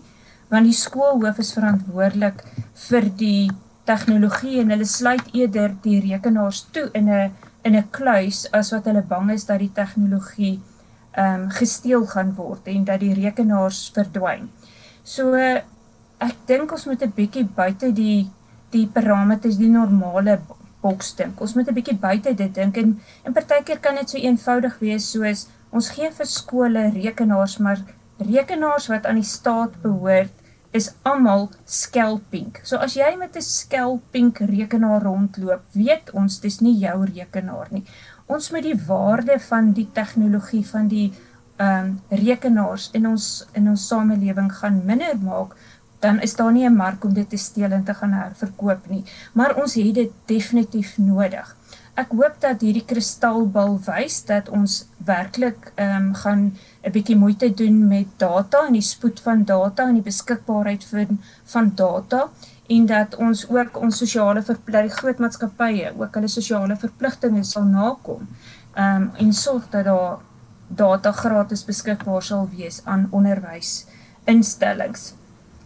want 0.51 0.67
die 0.67 0.75
skoolhoof 0.75 1.39
is 1.39 1.53
verantwoordelik 1.55 2.43
vir 2.87 3.07
die 3.19 3.51
tegnologie 3.87 4.59
en 4.61 4.73
hulle 4.73 4.87
sluit 4.87 5.31
eerder 5.35 5.75
die 5.83 5.99
rekenaars 6.03 6.65
toe 6.75 6.89
in 6.99 7.09
'n 7.09 7.31
in 7.63 7.75
'n 7.75 7.89
kluis 7.91 8.47
as 8.51 8.71
wat 8.71 8.85
hulle 8.85 9.03
bang 9.13 9.31
is 9.31 9.45
dat 9.45 9.59
die 9.59 9.73
tegnologie 9.81 10.59
ehm 11.11 11.41
um, 11.41 11.49
gesteel 11.49 12.05
gaan 12.07 12.35
word 12.35 12.67
en 12.67 12.83
dat 12.83 12.99
die 12.99 13.13
rekenaars 13.13 13.91
verdwyn. 13.93 14.49
So 15.03 15.35
ek 16.21 16.35
dink 16.47 16.71
ons 16.71 16.85
moet 16.85 17.01
'n 17.01 17.13
bietjie 17.15 17.45
buite 17.45 17.91
die 17.93 18.29
die 18.71 18.87
parameters, 18.87 19.57
die 19.57 19.69
normale 19.69 20.39
boks 20.81 21.15
dink. 21.15 21.41
Ons 21.41 21.55
moet 21.55 21.67
'n 21.67 21.73
bietjie 21.73 21.97
buite 21.97 22.33
dit 22.33 22.53
dink 22.53 22.77
en 22.77 22.99
en 23.25 23.33
partykeer 23.33 23.79
kan 23.79 23.95
dit 23.95 24.09
so 24.09 24.17
eenvoudig 24.17 24.79
wees 24.79 25.11
soos 25.11 25.47
ons 25.71 25.89
gee 25.89 26.09
vir 26.11 26.25
skole 26.25 26.89
rekenaars, 26.91 27.57
maar 27.57 27.79
rekenaars 28.19 28.87
wat 28.91 29.05
aan 29.05 29.15
die 29.15 29.27
staat 29.27 29.81
behoort 29.81 30.31
is 30.71 30.91
almal 31.03 31.49
skelpink. 31.65 32.61
So 32.63 32.77
as 32.77 32.95
jy 32.95 33.15
met 33.17 33.35
'n 33.35 33.41
skelpink 33.41 34.39
rekenaar 34.39 35.03
rondloop, 35.03 35.61
weet 35.73 36.11
ons 36.13 36.39
dis 36.39 36.61
nie 36.61 36.77
jou 36.79 37.05
rekenaar 37.05 37.67
nie. 37.71 37.83
Ons 38.27 38.51
moet 38.51 38.63
die 38.63 38.79
waarde 38.87 39.39
van 39.39 39.73
die 39.73 39.89
tegnologie 39.93 40.65
van 40.65 40.87
die 40.87 41.11
ehm 41.57 41.85
um, 41.85 42.01
rekenaars 42.09 42.89
in 42.93 43.07
ons 43.07 43.47
in 43.53 43.67
ons 43.69 43.87
samelewing 43.87 44.51
gaan 44.51 44.81
minder 44.85 45.17
maak 45.17 45.55
dan 46.01 46.21
is 46.21 46.35
daar 46.35 46.51
nie 46.51 46.65
'n 46.65 46.75
mark 46.75 47.03
om 47.03 47.13
dit 47.13 47.29
te 47.29 47.37
steel 47.37 47.71
en 47.71 47.83
te 47.83 47.93
gaan 47.93 48.11
herverkoop 48.11 48.89
nie. 48.89 49.03
Maar 49.33 49.55
ons 49.55 49.73
het 49.73 49.95
dit 49.95 50.11
definitief 50.25 50.97
nodig. 50.97 51.55
Ek 51.93 52.11
hoop 52.15 52.35
dat 52.39 52.61
hierdie 52.63 52.85
kristalbal 52.87 53.79
wys 53.85 54.25
dat 54.25 54.49
ons 54.49 54.87
werklik 55.05 55.71
ehm 55.75 55.95
um, 55.95 56.13
gaan 56.13 56.57
'n 56.83 56.91
bietjie 56.91 57.15
moeite 57.15 57.53
doen 57.53 57.87
met 57.87 58.05
data 58.17 58.65
en 58.67 58.73
die 58.73 58.81
spoed 58.81 59.19
van 59.19 59.43
data 59.43 59.87
en 59.87 59.93
die 59.93 60.03
beskikbaarheid 60.03 60.85
van 60.85 61.19
van 61.43 61.71
data 61.75 62.29
en 62.67 62.85
dat 62.85 63.15
ons 63.15 63.49
ook 63.49 63.77
ons 63.77 63.97
sosiale 63.97 64.41
verpligtinge 64.41 64.95
groot 64.95 65.19
maatskappye 65.19 65.93
ook 65.97 66.15
hulle 66.15 66.27
sosiale 66.27 66.75
verpligtinge 66.75 67.43
sal 67.43 67.63
nakom. 67.63 68.27
Ehm 68.73 69.01
um, 69.01 69.11
en 69.17 69.33
sorg 69.33 69.69
dat 69.69 69.85
daar 69.85 70.17
data 70.67 71.11
gratis 71.11 71.65
beskikbaar 71.65 72.23
sal 72.23 72.49
wees 72.55 72.81
aan 72.85 73.07
onderwysinstellings. 73.11 75.20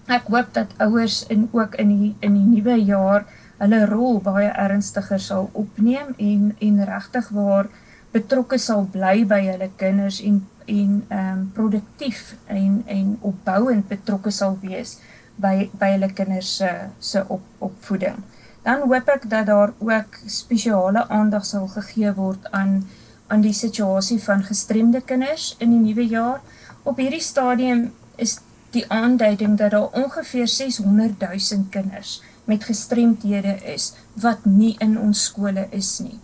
Ek 0.05 0.27
hoop 0.29 0.53
dat 0.53 0.73
ouers 0.77 1.23
in 1.33 1.47
ook 1.51 1.75
in 1.81 1.89
die 1.89 2.11
in 2.19 2.35
die 2.37 2.45
nuwe 2.45 2.75
jaar 2.85 3.25
hulle 3.57 3.85
rol 3.89 4.19
baie 4.21 4.51
ernstiger 4.51 5.19
sal 5.19 5.49
opneem 5.53 6.13
en 6.17 6.51
en 6.59 6.83
regtig 6.85 7.29
waar 7.33 7.71
betrokke 8.13 8.59
sal 8.61 8.85
bly 8.91 9.23
by 9.25 9.41
hulle 9.47 9.69
kinders 9.81 10.21
en 10.21 10.43
en 10.65 10.93
ehm 11.07 11.31
um, 11.31 11.41
produktief 11.53 12.35
en 12.45 12.83
en 12.85 13.17
opbouend 13.21 13.87
betrokke 13.87 14.31
sal 14.31 14.57
wees 14.61 14.97
by 15.41 15.69
by 15.79 15.91
hulle 15.95 16.11
kinders 16.13 16.55
se 16.57 16.69
se 16.99 17.25
op 17.27 17.41
opvoeding. 17.59 18.21
Dan 18.65 18.85
hoop 18.85 19.09
ek 19.13 19.29
dat 19.29 19.45
daar 19.45 19.73
ook 19.79 20.21
spesiale 20.25 21.07
aandag 21.09 21.45
sal 21.45 21.67
gegee 21.67 22.13
word 22.13 22.45
aan 22.51 22.83
aan 23.27 23.41
die 23.41 23.53
situasie 23.53 24.21
van 24.21 24.43
gestremde 24.43 25.01
kinders 25.01 25.55
in 25.57 25.69
die 25.73 25.81
nuwe 25.81 26.05
jaar. 26.07 26.41
Op 26.83 26.97
hierdie 27.01 27.21
stadium 27.21 27.87
is 28.15 28.39
die 28.75 28.85
aanduiding 28.91 29.57
dat 29.57 29.71
daar 29.71 29.91
ongeveer 30.03 30.47
600 30.47 31.19
000 31.19 31.65
kinders 31.69 32.21
met 32.45 32.63
gestremdhede 32.63 33.55
is 33.73 33.93
wat 34.13 34.45
nie 34.45 34.75
in 34.79 34.99
ons 34.99 35.23
skole 35.23 35.67
is 35.71 35.97
nie. 36.03 36.19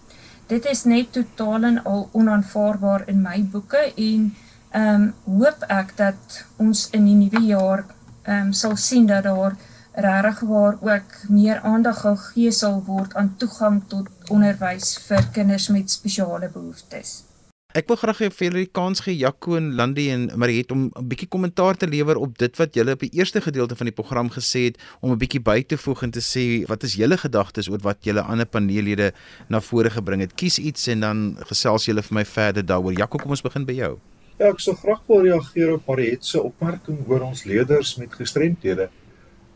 Dit 0.51 0.65
is 0.67 0.84
net 0.84 1.12
totaal 1.15 1.63
en 1.63 1.84
al 1.84 2.10
onaanvaarbaar 2.12 3.08
in 3.08 3.22
my 3.24 3.39
boeke 3.51 3.84
en 3.96 4.31
ehm 4.72 5.01
um, 5.01 5.08
hoop 5.39 5.63
ek 5.67 5.98
dat 5.98 6.38
ons 6.63 6.86
in 6.96 7.05
die 7.05 7.17
nuwe 7.24 7.41
jaar 7.48 7.84
ehm 8.24 8.48
um, 8.48 8.53
sal 8.53 8.75
sien 8.75 9.08
dat 9.08 9.24
daar 9.24 9.58
regtig 9.93 10.39
waar 10.39 10.77
ook 10.79 11.17
meer 11.27 11.60
aandag 11.60 12.00
gegee 12.01 12.51
sal 12.51 12.84
word 12.86 13.15
aan 13.15 13.34
toegang 13.38 13.81
tot 13.88 14.08
onderwys 14.29 14.96
vir 15.08 15.27
kinders 15.34 15.67
met 15.67 15.91
spesiale 15.91 16.50
behoeftes. 16.50 17.31
Ek 17.72 17.88
wil 17.88 17.96
graag 17.96 18.18
hê 18.20 18.28
vir 18.28 18.46
julle 18.50 18.62
die 18.66 18.70
kans 18.75 19.00
gee 19.00 19.13
Jaco 19.16 19.54
en 19.56 19.70
Landy 19.80 20.10
en 20.12 20.25
Mariet 20.36 20.74
om 20.75 20.92
'n 20.92 21.08
bietjie 21.08 21.28
kommentaar 21.32 21.78
te 21.80 21.88
lewer 21.88 22.18
op 22.20 22.38
dit 22.38 22.58
wat 22.60 22.75
julle 22.75 22.92
op 22.92 23.00
die 23.00 23.13
eerste 23.16 23.40
gedeelte 23.40 23.78
van 23.80 23.88
die 23.88 23.96
program 23.96 24.30
gesê 24.30 24.66
het 24.68 24.78
om 25.00 25.12
'n 25.12 25.18
bietjie 25.18 25.40
by 25.40 25.63
te 25.63 25.78
voeg 25.78 26.04
en 26.04 26.12
te 26.12 26.20
sê 26.20 26.68
wat 26.68 26.84
is 26.84 26.96
julle 26.96 27.18
gedagtes 27.18 27.70
oor 27.70 27.80
wat 27.80 28.04
julle 28.04 28.22
ander 28.22 28.46
paneellede 28.46 29.13
na 29.48 29.62
vore 29.62 29.90
gebring 29.90 30.20
het. 30.20 30.36
Kies 30.36 30.60
iets 30.60 30.88
en 30.88 31.00
dan 31.00 31.38
gesels 31.48 31.86
julle 31.86 32.01
vir 32.01 32.16
my 32.16 32.25
verder 32.25 32.66
daaroor. 32.66 32.94
Jaco, 32.94 33.18
kom 33.18 33.32
ons 33.32 33.42
begin 33.42 33.66
by 33.66 33.74
jou. 33.74 34.00
Ja, 34.38 34.50
ek 34.50 34.60
sou 34.60 34.75
graag 34.75 35.01
wil 35.08 35.22
reageer 35.22 35.74
op 35.74 35.88
Mariet 35.88 36.25
se 36.25 36.42
opmerking 36.42 37.08
oor 37.08 37.22
ons 37.22 37.44
leerders 37.44 37.96
met 37.96 38.13
gestremthede. 38.13 38.90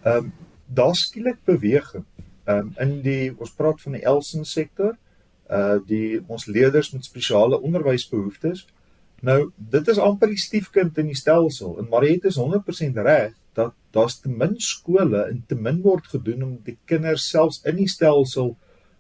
Ehm 0.05 0.17
um, 0.17 0.33
daar 0.67 0.95
skielik 0.95 1.43
beweging. 1.43 2.05
Ehm 2.45 2.57
um, 2.59 2.73
in 2.77 3.01
die 3.01 3.33
ons 3.37 3.51
praat 3.51 3.81
van 3.81 3.91
die 3.91 4.05
Elsen 4.05 4.45
sektor, 4.45 4.95
uh 5.49 5.77
die 5.87 6.21
ons 6.27 6.45
leerders 6.45 6.91
met 6.93 7.05
spesiale 7.05 7.59
onderwysbehoeftes. 7.61 8.65
Nou, 9.21 9.51
dit 9.57 9.87
is 9.87 9.97
amper 10.01 10.27
die 10.27 10.41
stiefkind 10.41 10.97
in 10.97 11.09
die 11.11 11.17
stelsel 11.17 11.77
en 11.79 11.89
Mariet 11.89 12.25
is 12.25 12.37
100% 12.37 13.01
reg 13.05 13.33
dat 13.53 13.73
daar's 13.95 14.19
te 14.19 14.29
min 14.29 14.57
skole 14.59 15.23
en 15.29 15.43
te 15.47 15.55
min 15.55 15.81
word 15.81 16.07
gedoen 16.11 16.43
om 16.43 16.55
die 16.65 16.77
kinders 16.85 17.29
selfs 17.29 17.61
in 17.63 17.77
die 17.79 17.89
stelsel 17.89 18.55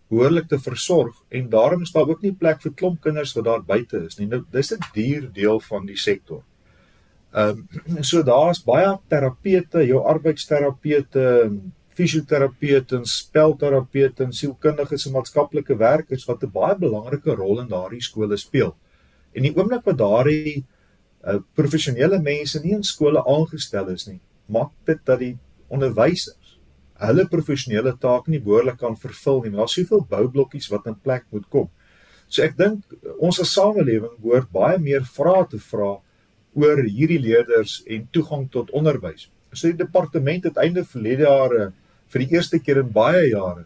behoorlik 0.09 0.47
te 0.47 0.59
versorg 0.61 1.15
en 1.29 1.49
daarom 1.49 1.81
is 1.81 1.91
daar 1.91 2.09
ook 2.09 2.21
nie 2.21 2.33
plek 2.33 2.61
vir 2.63 2.73
klomp 2.73 3.01
kinders 3.01 3.33
wat 3.35 3.45
daar 3.45 3.63
buite 3.65 4.05
is 4.05 4.19
nie. 4.19 4.27
Nou 4.31 4.43
dis 4.51 4.71
'n 4.73 4.79
duur 4.93 5.31
deel 5.33 5.59
van 5.59 5.85
die 5.85 5.97
sektor. 5.97 6.43
Ehm 7.33 7.65
um, 7.87 8.03
so 8.09 8.23
daar's 8.23 8.63
baie 8.63 8.97
terapete, 9.09 9.85
jou 9.87 10.03
arbeidsterapeute, 10.03 11.51
fisioterapeute, 11.95 12.99
spelterapeute, 13.07 14.27
sielkundiges 14.35 15.07
en 15.07 15.15
maatskaplike 15.15 15.77
werkers 15.79 16.25
wat 16.27 16.43
'n 16.43 16.51
baie 16.51 16.75
belangrike 16.75 17.35
rol 17.35 17.61
in 17.61 17.67
daardie 17.67 18.01
skole 18.01 18.37
speel. 18.37 18.75
En 19.33 19.43
die 19.43 19.55
oomblik 19.55 19.85
wat 19.85 19.97
daardie 19.97 20.63
uh, 21.23 21.39
professionele 21.55 22.19
mense 22.21 22.59
nie 22.63 22.73
in 22.73 22.83
skole 22.83 23.23
aangestel 23.25 23.89
is 23.89 24.07
nie, 24.07 24.19
maak 24.47 24.71
dit 24.85 24.99
dat 25.05 25.19
die 25.19 25.37
onderwysers 25.67 26.45
hulle 26.95 27.25
professionele 27.27 27.95
taak 27.99 28.27
nie 28.31 28.39
behoorlik 28.39 28.77
kan 28.79 28.95
vervul 28.95 29.41
nie. 29.43 29.51
Daar's 29.51 29.75
soveel 29.75 30.05
boublokkies 30.09 30.69
wat 30.71 30.87
in 30.87 30.95
plek 30.95 31.25
moet 31.31 31.47
kom. 31.51 31.69
So 32.27 32.43
ek 32.45 32.55
dink 32.57 32.83
ons 33.19 33.39
as 33.43 33.53
samelewing 33.53 34.15
behoort 34.21 34.51
baie 34.53 34.79
meer 34.81 35.03
vrae 35.03 35.45
te 35.49 35.59
vra 35.59 35.97
oor 36.55 36.83
hierdie 36.83 37.19
leerders 37.19 37.81
en 37.91 38.07
toegang 38.15 38.47
tot 38.51 38.71
onderwys. 38.71 39.27
So 39.51 39.67
die 39.67 39.83
departement 39.83 40.47
het 40.47 40.57
einde 40.61 40.85
verlede 40.87 41.27
jare 41.27 41.73
vir 42.13 42.25
die 42.25 42.35
eerste 42.35 42.59
keer 42.59 42.81
in 42.83 42.91
baie 42.91 43.29
jare 43.29 43.65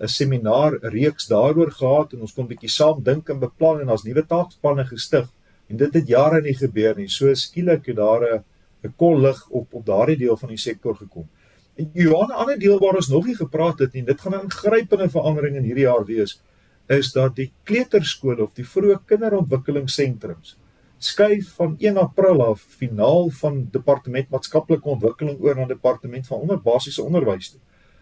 'n 0.00 0.08
seminaar 0.08 0.72
reeks 0.94 1.28
daaroor 1.28 1.70
gehad 1.70 2.12
en 2.14 2.20
ons 2.20 2.32
kon 2.32 2.44
'n 2.44 2.52
bietjie 2.52 2.70
saam 2.70 3.02
dink 3.02 3.28
en 3.28 3.40
beplan 3.40 3.80
en 3.80 3.90
ons 3.90 4.04
nuwe 4.04 4.22
taakspanne 4.26 4.84
gestig 4.84 5.28
en 5.68 5.76
dit 5.76 5.94
het 5.94 6.08
jare 6.08 6.40
nie 6.42 6.54
gebeur 6.54 6.96
nie. 6.96 7.08
So 7.08 7.34
skielik 7.34 7.86
het 7.86 7.96
daar 7.96 8.22
'n 8.22 8.44
'n 8.84 8.94
kol 8.96 9.20
lig 9.20 9.48
op 9.50 9.74
op 9.74 9.86
daardie 9.86 10.16
deel 10.16 10.36
van 10.36 10.48
die 10.48 10.58
sektor 10.58 10.96
gekom. 10.96 11.28
En 11.76 11.90
Johan, 11.94 12.28
'n 12.28 12.40
ander 12.42 12.58
deel 12.58 12.78
waar 12.78 12.96
ons 12.96 13.08
nog 13.08 13.26
nie 13.26 13.36
gepraat 13.36 13.78
het 13.78 13.92
nie, 13.92 14.02
dit 14.02 14.20
gaan 14.20 14.34
'n 14.34 14.44
ingrypende 14.44 15.08
verandering 15.08 15.56
in 15.56 15.64
hierdie 15.64 15.84
jaar 15.84 16.04
wees, 16.04 16.40
is 16.88 17.12
dat 17.12 17.36
die 17.36 17.52
kleuterskole 17.64 18.42
of 18.42 18.52
die 18.54 18.64
vroeë 18.64 18.98
kinderontwikkelingssentrums 19.06 20.56
skuif 21.00 21.54
van 21.56 21.74
1 21.78 21.96
April 21.96 22.42
af 22.44 22.60
finaal 22.60 23.30
van 23.40 23.68
departement 23.72 24.28
maatskaplike 24.28 24.88
ontwikkeling 24.88 25.40
oor 25.40 25.56
na 25.56 25.64
departement 25.64 26.26
van 26.26 26.44
onderbasiese 26.44 27.02
onderwys 27.02 27.50
toe. 27.50 27.60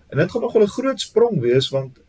En 0.09 0.19
dit 0.19 0.31
gaan 0.31 0.41
nog 0.41 0.57
'n 0.57 0.67
groot 0.67 1.01
sprong 1.01 1.41
wees 1.41 1.69
want 1.69 2.01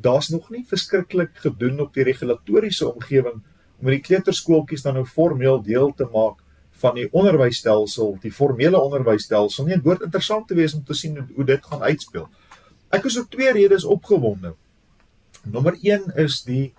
daar's 0.00 0.28
nog 0.28 0.50
nie 0.50 0.64
verskriklik 0.66 1.30
gedoen 1.34 1.80
op 1.80 1.94
die 1.94 2.04
regulatoriese 2.04 2.92
omgewing 2.92 3.42
om 3.80 3.86
die 3.86 4.00
kleuterskooltjies 4.00 4.82
dan 4.82 4.94
nou 4.94 5.06
formeel 5.06 5.62
deel 5.62 5.94
te 5.94 6.08
maak 6.12 6.42
van 6.70 6.94
die 6.94 7.08
onderwysstelsel, 7.12 8.16
die 8.20 8.32
formele 8.32 8.80
onderwysstelsel. 8.80 9.64
Nie, 9.64 9.74
dit 9.74 9.84
word 9.84 10.02
interessant 10.02 10.48
te 10.48 10.54
wees 10.54 10.74
om 10.74 10.84
te 10.84 10.94
sien 10.94 11.16
hoe, 11.34 11.44
dit 11.44 11.64
gaan 11.64 11.82
uitspeel. 11.82 12.28
Ek 12.88 13.04
is 13.08 13.18
op 13.18 13.30
twee 13.30 13.52
redes 13.52 13.84
opgewonde. 13.84 14.54
Nommer 15.44 15.78
1 15.82 16.12
is 16.16 16.42
die 16.44 16.74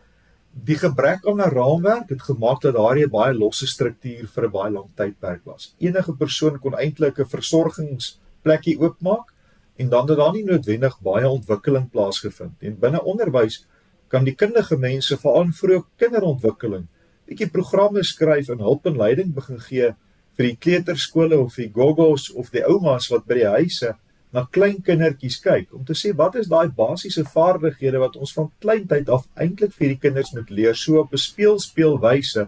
die 0.66 0.78
gebrek 0.78 1.26
aan 1.28 1.42
'n 1.42 1.54
raamwerk 1.54 2.10
het 2.10 2.22
gemaak 2.22 2.62
dat 2.62 2.76
daar 2.76 2.98
'n 2.98 3.10
baie 3.10 3.34
losse 3.34 3.68
struktuur 3.68 4.28
vir 4.28 4.44
'n 4.46 4.52
baie 4.52 4.72
lang 4.72 4.90
tydperk 4.96 5.46
was. 5.46 5.76
Enige 5.78 6.14
persoon 6.14 6.60
kon 6.60 6.74
eintlik 6.74 7.20
'n 7.20 7.26
versorgingsplekkie 7.26 8.80
oopmaak 8.80 9.34
en 9.78 9.90
dan 9.90 10.08
het 10.10 10.18
daar 10.18 10.34
nie 10.34 10.44
noodwendig 10.44 11.00
baie 11.02 11.30
ontwikkeling 11.30 11.90
plaasgevind 11.90 12.62
nie. 12.62 12.72
Binne 12.72 13.04
onderwys 13.04 13.66
kan 14.08 14.24
die 14.24 14.36
kundige 14.36 14.78
mense 14.78 15.18
veral 15.18 15.42
in 15.42 15.54
vroeë 15.54 15.84
kinderontwikkeling 15.98 16.88
bietjie 17.28 17.50
programme 17.52 18.04
skryf 18.08 18.50
en 18.54 18.64
hulp 18.64 18.86
en 18.88 18.98
leiding 18.98 19.34
begin 19.36 19.60
gee 19.60 19.92
vir 20.38 20.46
die 20.48 20.58
kleuterskole 20.64 21.40
of 21.42 21.58
die 21.60 21.70
gogos 21.74 22.30
of 22.32 22.52
die 22.54 22.64
oumas 22.64 23.10
wat 23.12 23.26
by 23.28 23.42
die 23.42 23.50
huise 23.58 23.96
na 24.38 24.44
klein 24.54 24.84
kindertjies 24.86 25.40
kyk 25.42 25.72
om 25.74 25.86
te 25.86 25.96
sê 25.98 26.12
wat 26.18 26.36
is 26.38 26.50
daai 26.52 26.70
basiese 26.80 27.24
vaardighede 27.26 28.02
wat 28.04 28.18
ons 28.22 28.36
van 28.38 28.52
kleintyd 28.62 29.10
af 29.16 29.26
eintlik 29.44 29.74
vir 29.80 29.94
die 29.96 30.02
kinders 30.04 30.30
moet 30.36 30.52
leer 30.60 30.78
so 30.78 31.00
op 31.02 31.14
'n 31.14 31.24
speelspeelwyse 31.24 32.44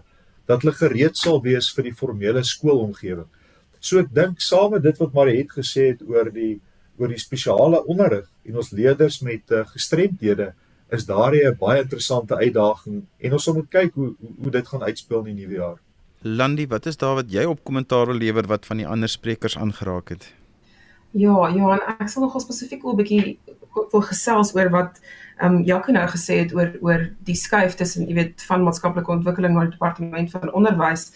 dat 0.46 0.62
hulle 0.62 0.76
gereed 0.82 1.18
sal 1.18 1.42
wees 1.42 1.70
vir 1.74 1.84
die 1.88 1.96
formele 2.00 2.42
skoolomgewing. 2.44 3.26
So 3.80 3.98
ek 3.98 4.14
dink 4.14 4.40
saam 4.40 4.72
met 4.76 4.82
dit 4.82 4.98
wat 5.02 5.14
Mariet 5.18 5.50
gesê 5.58 5.90
het 5.90 6.02
oor 6.06 6.30
die 6.30 6.60
oor 6.98 7.08
die 7.08 7.18
spesiale 7.26 7.82
onderrig 7.92 8.26
en 8.44 8.56
ons 8.62 8.70
leerders 8.70 9.20
met 9.22 9.50
uh, 9.50 9.64
gestremdhede 9.74 10.52
is 10.96 11.06
daar 11.06 11.34
'n 11.34 11.56
baie 11.58 11.82
interessante 11.82 12.36
uitdaging 12.36 13.06
en 13.18 13.32
ons 13.32 13.46
moet 13.46 13.70
kyk 13.70 13.94
hoe 13.94 14.14
hoe 14.42 14.50
dit 14.50 14.68
gaan 14.68 14.82
uitspeel 14.82 15.24
in 15.26 15.36
die 15.36 15.46
nuwe 15.46 15.56
jaar. 15.56 15.78
Landy, 16.22 16.66
wat 16.68 16.86
is 16.86 16.96
daar 16.96 17.14
wat 17.14 17.32
jy 17.32 17.44
op 17.44 17.64
kommentaar 17.64 18.06
wil 18.06 18.16
lewer 18.16 18.46
wat 18.46 18.66
van 18.66 18.76
die 18.76 18.86
ander 18.86 19.08
sprekers 19.08 19.56
aangeraak 19.56 20.08
het? 20.08 20.39
Ja, 21.12 21.48
ja, 21.48 21.72
en 21.74 21.80
ek 21.98 22.08
sal 22.08 22.22
nogal 22.22 22.40
spesifiek 22.40 22.84
'n 22.84 22.96
bietjie 22.96 23.38
wil 23.92 24.02
gesels 24.02 24.54
oor 24.54 24.70
wat 24.70 25.00
ehm 25.40 25.56
um, 25.56 25.62
Jaco 25.64 25.92
nou 25.92 26.06
gesê 26.06 26.38
het 26.44 26.54
oor 26.54 26.70
oor 26.80 27.08
die 27.24 27.34
skuif 27.34 27.74
tussen, 27.74 28.06
jy 28.06 28.14
weet, 28.14 28.42
van 28.42 28.62
maatskaplike 28.62 29.10
ontwikkeling 29.10 29.54
na 29.54 29.64
die 29.64 29.74
departement 29.74 30.30
van 30.30 30.52
onderwys. 30.52 31.12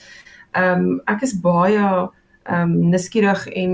Ehm 0.52 0.80
um, 0.80 1.00
ek 1.06 1.22
is 1.22 1.40
baie 1.40 1.78
ehm 1.78 2.62
um, 2.62 2.90
nuuskierig 2.90 3.46
en 3.46 3.72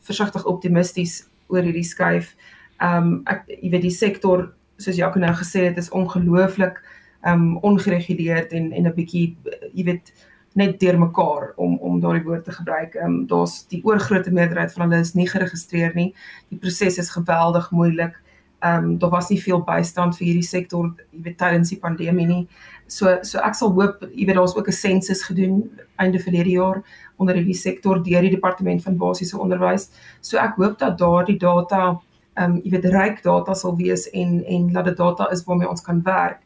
versigtig 0.00 0.44
optimisties 0.44 1.28
oor 1.48 1.62
hierdie 1.62 1.84
skuif. 1.84 2.34
Ehm 2.80 2.96
um, 2.96 3.22
ek 3.26 3.44
jy 3.48 3.70
weet 3.70 3.82
die 3.82 3.96
sektor 3.96 4.54
soos 4.78 4.96
Jaco 4.96 5.18
nou 5.18 5.34
gesê 5.34 5.68
het, 5.68 5.76
is 5.78 5.90
ongelooflik 5.90 6.80
um 7.22 7.56
ongereguleerd 7.62 8.52
en 8.52 8.72
en 8.72 8.86
'n 8.86 8.94
bietjie 8.94 9.36
jy 9.74 9.84
weet 9.84 10.12
net 10.54 10.80
deurmekaar 10.80 11.52
om 11.56 11.78
om 11.78 12.00
daardie 12.00 12.24
woord 12.24 12.44
te 12.44 12.52
gebruik. 12.52 12.94
Um 13.04 13.26
daar's 13.26 13.62
die 13.68 13.80
oorgrootste 13.84 14.32
meerderheid 14.32 14.72
van 14.72 14.86
hulle 14.86 15.00
is 15.00 15.14
nie 15.14 15.28
geregistreer 15.28 15.94
nie. 15.94 16.12
Die 16.50 16.58
proses 16.58 16.98
is 16.98 17.10
geweldig 17.10 17.70
moeilik. 17.70 18.18
Um 18.62 18.98
daar 18.98 19.10
was 19.10 19.30
nie 19.30 19.40
veel 19.42 19.62
bystand 19.66 20.16
vir 20.18 20.26
hierdie 20.26 20.48
sektor 20.48 20.92
jy 21.10 21.22
weet 21.28 21.38
tydens 21.38 21.72
die 21.72 21.80
pandemie 21.80 22.26
nie. 22.26 22.42
So 22.86 23.18
so 23.22 23.40
ek 23.40 23.56
sal 23.58 23.72
hoop 23.72 24.04
jy 24.10 24.26
weet 24.26 24.36
daar's 24.36 24.56
ook 24.56 24.68
'n 24.68 24.72
sensus 24.72 25.22
gedoen 25.22 25.70
einde 25.96 26.18
verlede 26.18 26.50
jaar 26.50 26.82
onder 27.16 27.34
hierdie 27.34 27.58
sektor 27.58 28.02
deur 28.02 28.22
die 28.22 28.36
departement 28.36 28.82
van 28.82 28.96
basiese 28.96 29.38
onderwys. 29.38 29.90
So 30.20 30.38
ek 30.38 30.56
hoop 30.56 30.78
dat 30.78 30.98
daardie 30.98 31.38
data 31.38 32.00
ehm 32.36 32.52
um, 32.52 32.60
jy 32.64 32.70
weet 32.70 32.84
ryk 32.92 33.22
data 33.22 33.54
sal 33.54 33.76
wees 33.76 34.10
en 34.10 34.44
en 34.44 34.72
dat 34.72 34.84
dit 34.84 34.96
data 34.96 35.30
is 35.30 35.44
waarmee 35.44 35.68
ons 35.68 35.82
kan 35.82 36.02
werk 36.02 36.40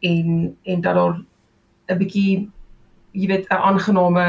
en 0.00 0.56
en 0.62 0.80
dat 0.80 0.94
daar 0.94 1.24
'n 1.88 1.98
bietjie 1.98 2.50
jy 3.12 3.26
weet 3.28 3.46
'n 3.50 3.54
aangename 3.70 4.26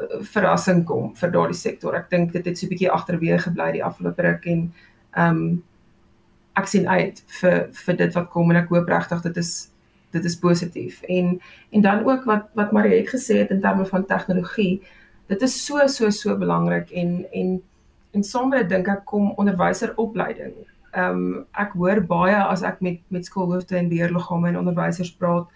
uh, 0.00 0.20
verrassing 0.20 0.84
kom 0.84 1.14
vir 1.14 1.30
daardie 1.30 1.58
sektor. 1.58 1.94
Ek 1.94 2.10
dink 2.10 2.32
dit 2.32 2.44
het 2.46 2.58
so 2.58 2.66
'n 2.66 2.70
bietjie 2.70 2.90
agterweë 2.90 3.38
gebly 3.46 3.72
die 3.72 3.84
afgelope 3.84 4.22
ruk 4.22 4.46
en 4.46 4.72
ehm 5.16 5.36
um, 5.36 5.62
ek 6.58 6.66
sien 6.66 6.88
uit 6.88 7.22
vir 7.40 7.68
vir 7.72 7.96
dit 7.96 8.14
wat 8.14 8.30
kom 8.30 8.50
en 8.50 8.56
ek 8.56 8.68
hoop 8.68 8.88
regtig 8.88 9.22
dit 9.22 9.36
is 9.36 9.70
dit 10.12 10.24
is 10.24 10.38
positief. 10.38 11.02
En 11.02 11.40
en 11.70 11.80
dan 11.80 12.04
ook 12.04 12.24
wat 12.24 12.48
wat 12.54 12.72
Marie 12.72 12.98
het 12.98 13.08
gesê 13.14 13.38
het 13.42 13.50
in 13.50 13.60
terme 13.60 13.86
van 13.86 14.06
tegnologie, 14.06 14.82
dit 15.26 15.42
is 15.42 15.66
so 15.66 15.86
so 15.86 16.10
so 16.10 16.36
belangrik 16.36 16.90
en 16.90 17.26
en 17.32 17.60
en 18.12 18.24
sommer 18.24 18.68
dink 18.68 18.88
ek 18.88 19.04
kom 19.04 19.32
onderwyseropleiding. 19.36 20.54
Ehm 20.92 21.20
um, 21.20 21.46
ek 21.52 21.76
hoor 21.78 22.00
baie 22.06 22.36
as 22.36 22.62
ek 22.62 22.80
met 22.80 23.00
met 23.08 23.24
skoolhoofde 23.24 23.76
en 23.76 23.88
beheerliggame 23.88 24.48
en 24.48 24.58
onderwysers 24.58 25.12
praat 25.16 25.46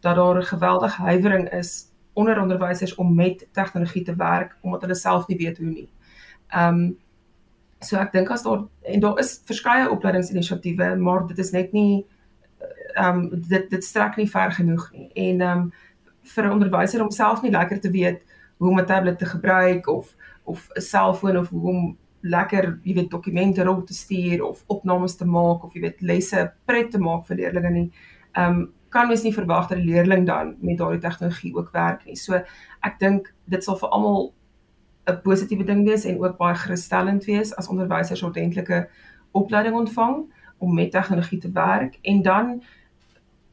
dat 0.00 0.16
daar 0.16 0.38
'n 0.38 0.52
geweldige 0.52 1.02
huiwering 1.02 1.48
is 1.52 1.93
onder 2.14 2.40
onderwysers 2.40 2.94
om 2.94 3.14
met 3.14 3.46
tegnologie 3.52 4.02
te 4.02 4.14
werk 4.16 4.56
omdat 4.60 4.80
hulle 4.80 4.94
self 4.94 5.26
nie 5.26 5.38
weet 5.38 5.58
hoe 5.58 5.66
nie. 5.66 5.88
Ehm 6.48 6.74
um, 6.74 6.98
so 7.84 7.98
ek 8.00 8.12
dink 8.12 8.30
as 8.32 8.42
daar 8.42 8.62
en 8.82 9.00
daar 9.00 9.18
is 9.20 9.40
verskeie 9.44 9.90
opleidingsinisiatiewe, 9.90 10.94
maar 10.96 11.26
dit 11.26 11.38
is 11.38 11.50
net 11.52 11.72
nie 11.72 12.06
ehm 12.94 13.18
um, 13.18 13.42
dit 13.48 13.70
dit 13.70 13.84
strek 13.84 14.16
nie 14.16 14.30
ver 14.30 14.52
genoeg 14.52 14.92
nie. 14.92 15.10
En 15.14 15.40
ehm 15.40 15.58
um, 15.58 15.72
vir 16.34 16.44
'n 16.44 16.52
onderwyser 16.52 17.02
om 17.02 17.10
self 17.10 17.42
nie 17.42 17.50
lekker 17.50 17.80
te 17.80 17.90
weet 17.90 18.22
hoe 18.56 18.70
om 18.70 18.78
'n 18.80 18.86
tablet 18.86 19.18
te 19.18 19.26
gebruik 19.26 19.86
of 19.86 20.14
of 20.44 20.68
'n 20.76 20.80
selfoon 20.80 21.38
of 21.38 21.48
hoe 21.48 21.68
om 21.68 21.96
lekker, 22.20 22.78
jy 22.82 22.94
weet, 22.94 23.10
dokumente 23.10 23.64
rond 23.64 23.86
te 23.86 23.94
stuur 23.94 24.42
of 24.44 24.64
opnames 24.66 25.16
te 25.16 25.24
maak 25.24 25.64
of 25.64 25.74
jy 25.74 25.80
weet 25.80 26.00
lesse 26.00 26.52
pret 26.64 26.90
te 26.90 26.98
maak 26.98 27.26
vir 27.26 27.36
leerders 27.36 27.70
nie. 27.70 27.92
Ehm 28.32 28.50
um, 28.50 28.72
kan 28.94 29.10
mens 29.10 29.24
nie 29.26 29.34
verwag 29.34 29.68
dat 29.68 29.78
'n 29.78 29.86
leerling 29.90 30.26
dan 30.26 30.54
met 30.60 30.78
daardie 30.78 31.00
tegnologie 31.00 31.54
ook 31.54 31.70
werk 31.72 32.04
nie. 32.06 32.16
So 32.16 32.34
ek 32.80 32.98
dink 32.98 33.34
dit 33.44 33.64
sal 33.64 33.76
vir 33.76 33.88
almal 33.88 34.32
'n 35.06 35.20
positiewe 35.22 35.64
ding 35.64 35.84
wees 35.84 36.04
en 36.04 36.20
ook 36.22 36.36
baie 36.38 36.54
gerusstellend 36.54 37.24
wees 37.24 37.54
as 37.56 37.68
onderwysers 37.68 38.22
ordentlike 38.22 38.88
opleiding 39.32 39.74
ontvang 39.74 40.24
om 40.58 40.74
met 40.74 40.90
tegnologie 40.90 41.38
te 41.38 41.50
werk 41.52 41.98
en 42.02 42.22
dan 42.22 42.62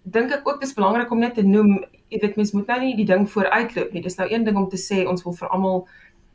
dink 0.03 0.31
ek 0.31 0.47
ook 0.47 0.59
dis 0.59 0.73
belangrik 0.73 1.11
om 1.11 1.19
net 1.19 1.33
te 1.33 1.43
noem, 1.43 1.85
jy 2.07 2.19
weet 2.21 2.35
mens 2.35 2.51
moet 2.51 2.67
nou 2.67 2.79
nie 2.79 2.95
die 2.95 3.05
ding 3.05 3.29
vooruitloop 3.29 3.91
nie. 3.93 4.01
Dis 4.01 4.17
nou 4.17 4.29
een 4.31 4.43
ding 4.43 4.57
om 4.57 4.69
te 4.69 4.77
sê 4.77 5.05
ons 5.07 5.23
wil 5.23 5.33
vir 5.33 5.49
almal 5.49 5.87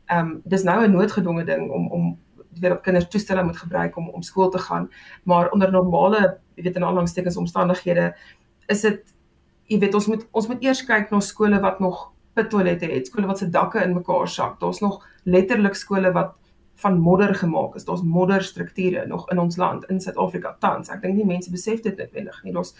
ehm 0.07 0.27
um, 0.27 0.41
dis 0.45 0.63
nou 0.63 0.83
'n 0.85 0.91
noodgedwonge 0.91 1.43
ding 1.43 1.69
om 1.71 1.87
om 1.91 2.17
weer 2.59 2.71
op 2.71 2.81
kinders 2.81 3.07
toestelle 3.07 3.43
moet 3.43 3.57
gebruik 3.57 3.97
om 3.97 4.09
om 4.09 4.21
skool 4.21 4.49
te 4.49 4.59
gaan, 4.59 4.89
maar 5.23 5.49
onder 5.51 5.71
normale, 5.71 6.37
jy 6.55 6.63
weet 6.63 6.75
in 6.75 6.83
aanhalingstekens 6.83 7.37
omstandighede 7.37 8.15
is 8.67 8.81
dit 8.81 9.13
jy 9.67 9.79
weet 9.79 9.95
ons 9.99 10.07
moet 10.07 10.25
ons 10.31 10.47
moet 10.47 10.63
eers 10.63 10.83
kyk 10.87 11.11
na 11.11 11.19
skole 11.19 11.59
wat 11.63 11.79
nog 11.83 12.11
pittoilette 12.37 12.85
het, 12.85 13.07
skole 13.09 13.27
wat 13.27 13.41
se 13.41 13.49
dakke 13.49 13.81
in 13.83 13.95
mekaar 13.97 14.27
sak. 14.29 14.59
Daar's 14.61 14.81
nog 14.83 15.01
letterlik 15.25 15.75
skole 15.75 16.11
wat 16.15 16.35
van 16.77 16.99
modder 17.01 17.33
gemaak 17.35 17.75
is. 17.75 17.85
Daar's 17.85 18.03
modderstrukture 18.05 19.07
nog 19.07 19.29
in 19.31 19.39
ons 19.39 19.57
land 19.57 19.85
in 19.89 19.99
Suid-Afrika 20.01 20.55
tans. 20.59 20.91
Ek 20.93 21.01
dink 21.01 21.17
nie 21.17 21.25
mense 21.25 21.51
besef 21.51 21.81
dit 21.81 21.97
noodwendig 21.97 22.37
nie. 22.43 22.53
Daar's 22.53 22.75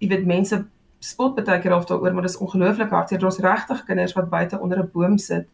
jy 0.00 0.08
weet 0.08 0.24
mense 0.26 0.62
spot 1.04 1.36
baie 1.36 1.60
keer 1.60 1.74
of 1.76 1.84
daaroor, 1.88 2.14
maar 2.16 2.24
dis 2.24 2.38
ongelooflik 2.40 2.92
hartseer. 2.94 3.20
Daar's 3.20 3.42
regtig 3.44 3.84
kinders 3.84 4.16
wat 4.16 4.30
buite 4.32 4.58
onder 4.58 4.80
'n 4.80 4.90
boom 4.92 5.18
sit 5.18 5.46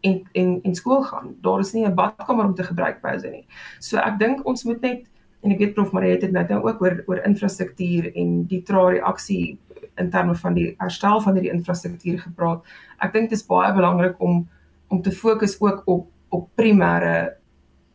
en 0.00 0.22
en 0.32 0.60
en 0.62 0.74
skool 0.74 1.02
gaan. 1.02 1.36
Daar 1.40 1.60
is 1.60 1.72
nie 1.72 1.86
'n 1.86 1.94
badkamer 1.94 2.44
om 2.44 2.54
te 2.54 2.64
gebruik 2.64 3.00
by 3.02 3.08
hulle 3.08 3.30
nie. 3.30 3.46
So 3.78 3.96
ek 3.96 4.18
dink 4.18 4.46
ons 4.46 4.64
moet 4.64 4.80
net 4.80 5.06
en 5.42 5.54
ek 5.54 5.62
weet 5.62 5.74
prof 5.76 5.92
Marie 5.94 6.12
het 6.16 6.24
dit 6.26 6.34
net 6.34 6.50
nou 6.52 6.60
ook 6.66 6.82
oor 6.82 7.00
oor 7.06 7.22
infrastruktuur 7.26 8.10
en 8.14 8.44
die 8.50 8.62
trae 8.66 8.98
reaksie 8.98 9.58
in 9.98 10.10
terme 10.10 10.34
van 10.38 10.54
die 10.54 10.68
herstel 10.78 11.20
van 11.22 11.38
hierdie 11.38 11.52
infrastruktuur 11.52 12.22
gepraat. 12.26 12.62
Ek 13.02 13.12
dink 13.14 13.30
dit 13.30 13.38
is 13.38 13.46
baie 13.46 13.72
belangrik 13.74 14.20
om 14.22 14.46
om 14.88 15.02
te 15.02 15.12
fokus 15.12 15.58
ook 15.60 15.82
op 15.86 16.08
op 16.34 16.48
primêre 16.60 17.34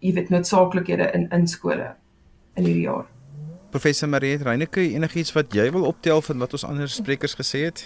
jy 0.03 0.13
weet 0.17 0.29
noodsaaklikhede 0.33 1.09
in 1.17 1.27
in 1.31 1.47
skole 1.47 1.93
in 2.55 2.65
hierdie 2.65 2.87
jaar. 2.87 3.05
Professor 3.73 4.09
Mariet 4.09 4.41
Reyneke, 4.45 4.81
enigiets 4.93 5.33
wat 5.33 5.53
jy 5.53 5.71
wil 5.73 5.87
optel 5.89 6.21
van 6.21 6.41
wat 6.43 6.53
ons 6.53 6.65
ander 6.67 6.89
sprekers 6.89 7.33
gesê 7.39 7.63
het? 7.65 7.85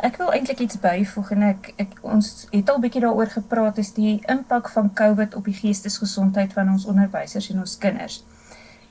Ek 0.00 0.16
wil 0.16 0.30
eintlik 0.32 0.62
iets 0.64 0.78
byvoeg 0.80 1.32
en 1.34 1.42
ek, 1.50 1.72
ek 1.82 1.98
ons 2.06 2.46
het 2.54 2.70
al 2.70 2.78
bietjie 2.80 3.02
daaroor 3.04 3.28
gepraat 3.34 3.80
is 3.82 3.90
die 3.96 4.20
impak 4.32 4.70
van 4.72 4.92
COVID 4.96 5.34
op 5.36 5.50
die 5.50 5.56
geestesgesondheid 5.58 6.54
van 6.56 6.70
ons 6.72 6.86
onderwysers 6.88 7.50
en 7.52 7.60
ons 7.66 7.76
kinders. 7.82 8.22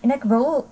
En 0.02 0.12
ek 0.12 0.24
wil 0.24 0.68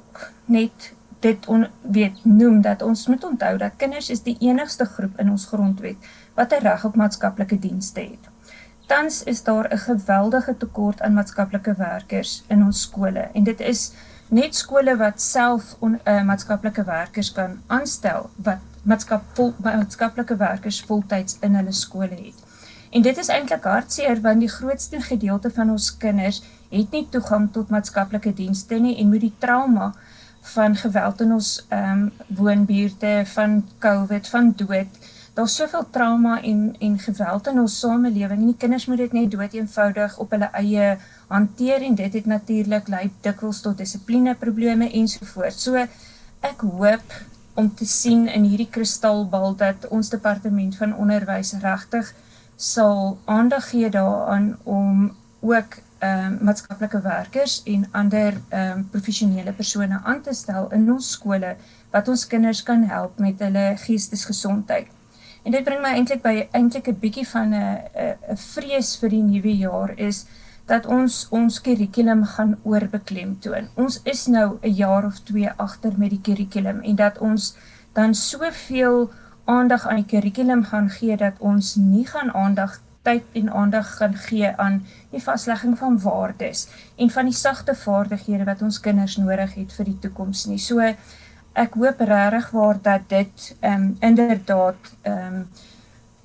net 0.46 0.94
dit 1.20 1.48
on, 1.48 1.68
weet 1.82 2.24
noem 2.24 2.62
dat 2.62 2.82
ons 2.82 3.08
moet 3.08 3.24
onthou 3.24 3.58
dat 3.58 3.76
kinders 3.82 4.10
is 4.10 4.22
die 4.24 4.38
enigste 4.40 4.86
groep 4.86 5.20
in 5.20 5.32
ons 5.34 5.46
grondwet 5.46 6.10
wat 6.36 6.54
'n 6.54 6.64
reg 6.64 6.86
op 6.86 6.96
maatskaplike 6.96 7.60
dienste 7.60 8.00
het. 8.00 8.30
Tans 8.88 9.24
is 9.24 9.44
daar 9.44 9.68
'n 9.74 9.78
geweldige 9.78 10.58
tekort 10.58 11.02
aan 11.02 11.14
maatskaplike 11.14 11.74
werkers 11.78 12.44
in 12.48 12.64
ons 12.64 12.82
skole 12.82 13.30
en 13.34 13.44
dit 13.44 13.60
is 13.60 13.92
net 14.28 14.56
skole 14.56 14.98
wat 14.98 15.22
self 15.22 15.76
on, 15.80 16.00
uh, 16.04 16.24
maatskaplike 16.24 16.84
werkers 16.84 17.32
kan 17.32 17.62
aanstel 17.68 18.30
wat 18.36 18.58
maatskap 18.84 19.24
vol, 19.34 19.54
maatskaplike 19.64 20.36
werkers 20.36 20.82
voltyds 20.82 21.38
in 21.40 21.56
hulle 21.56 21.72
skole 21.72 22.16
het. 22.16 22.44
En 22.90 23.02
dit 23.02 23.18
is 23.18 23.28
eintlik 23.28 23.64
hartseer 23.64 24.22
want 24.22 24.40
die 24.40 24.50
grootste 24.50 25.02
gedeelte 25.02 25.52
van 25.52 25.70
ons 25.70 25.98
kinders 25.98 26.42
het 26.70 26.92
nie 26.92 27.08
toegang 27.12 27.50
tot 27.54 27.70
maatskaplike 27.74 28.34
dienste 28.34 28.80
nie 28.80 28.98
en 29.02 29.12
moet 29.12 29.26
die 29.28 29.36
trauma 29.40 29.94
van 30.54 30.76
geweld 30.76 31.22
in 31.22 31.34
ons 31.36 31.52
ehm 31.68 32.02
um, 32.08 32.12
woonbuurte, 32.28 33.24
van 33.34 33.64
COVID, 33.84 34.28
van 34.28 34.54
dood, 34.56 35.08
daar's 35.34 35.56
soveel 35.56 35.86
trauma 35.92 36.42
en 36.42 36.76
en 36.80 37.00
geweld 37.00 37.48
in 37.48 37.60
ons 37.60 37.80
samelewing 37.80 38.40
en 38.42 38.52
die 38.52 38.58
kinders 38.58 38.86
moet 38.86 38.98
dit 38.98 39.14
net 39.14 39.32
dood 39.32 39.54
eenvoudig 39.54 40.18
op 40.18 40.32
hulle 40.32 40.50
eie 40.62 40.98
hanteer 41.28 41.82
en 41.82 41.96
dit 41.96 42.14
het 42.14 42.26
natuurlik 42.26 42.88
lei 42.88 43.10
dikwels 43.22 43.62
tot 43.62 43.78
dissipline 43.78 44.36
probleme 44.36 44.90
ensovoorts. 44.92 45.64
So 45.64 45.76
ek 46.42 46.62
hoop 46.62 47.18
om 47.58 47.70
te 47.76 47.86
sien 47.86 48.28
in 48.28 48.46
hierdie 48.46 48.70
kristalbal 48.70 49.56
dat 49.58 49.88
ons 49.90 50.10
departement 50.10 50.78
van 50.78 50.96
onderwys 50.96 51.54
regtig 51.62 52.14
sal 52.56 53.18
aandag 53.26 53.70
gee 53.70 53.90
daaraan 53.90 54.56
om 54.64 55.12
ook 55.40 55.78
ehm 56.00 56.26
um, 56.26 56.38
maatskaplike 56.42 57.02
werkers 57.02 57.62
en 57.66 57.88
ander 57.92 58.34
ehm 58.50 58.78
um, 58.78 58.88
professionele 58.90 59.54
persone 59.54 60.00
aan 60.04 60.22
te 60.22 60.34
stel 60.34 60.72
in 60.72 60.92
ons 60.92 61.12
skole 61.12 61.56
wat 61.92 62.08
ons 62.08 62.28
kinders 62.28 62.64
kan 62.64 62.84
help 62.84 63.20
met 63.20 63.40
hulle 63.40 63.74
geestesgesondheid. 63.78 64.88
En 65.44 65.52
dit 65.52 65.64
bring 65.64 65.82
my 65.82 65.94
eintlik 65.96 66.22
by 66.22 66.48
eintlik 66.52 66.88
'n 66.88 67.00
bietjie 67.00 67.28
van 67.28 67.54
'n 67.54 67.80
'n 68.32 68.38
vrees 68.38 68.98
vir 69.00 69.10
die 69.10 69.24
nuwe 69.24 69.58
jaar 69.58 69.94
is 69.96 70.26
dat 70.66 70.86
ons 70.86 71.28
ons 71.30 71.62
kurrikulum 71.62 72.26
gaan 72.26 72.58
oorbeklemtoon. 72.64 73.70
Ons 73.76 74.02
is 74.04 74.26
nou 74.28 74.58
'n 74.62 74.74
jaar 74.74 75.06
of 75.06 75.20
2 75.20 75.52
agter 75.56 75.94
met 75.98 76.10
die 76.10 76.22
kurrikulum 76.22 76.82
en 76.82 76.96
dat 76.96 77.18
ons 77.18 77.56
dan 77.94 78.16
soveel 78.16 79.10
aandag 79.46 79.88
aan 79.88 79.96
die 79.96 80.06
kurrikulum 80.06 80.64
gaan 80.64 80.90
gee 80.90 81.18
dat 81.18 81.40
ons 81.40 81.76
nie 81.76 82.06
gaan 82.08 82.34
aandag 82.34 82.80
tyd 83.08 83.40
en 83.40 83.52
aandag 83.62 83.94
gaan 84.00 84.18
gee 84.28 84.52
aan 84.56 84.82
die 85.14 85.24
vaslegging 85.24 85.78
van 85.80 85.96
waardes 86.04 86.68
en 86.96 87.14
van 87.14 87.32
die 87.32 87.38
sagte 87.38 87.76
vaardighede 87.76 88.48
wat 88.50 88.62
ons 88.68 88.80
kinders 88.84 89.18
nodig 89.22 89.56
het 89.56 89.74
vir 89.80 89.90
die 89.92 90.00
toekoms 90.08 90.46
nie. 90.52 90.60
So 90.60 90.84
ek 91.58 91.78
hoop 91.80 92.04
regtig 92.06 92.52
waar 92.54 92.80
dat 92.84 93.10
dit 93.10 93.50
ehm 93.60 93.74
um, 93.74 93.90
inderdaad 94.00 94.94
ehm 95.02 95.42
um, 95.42 95.48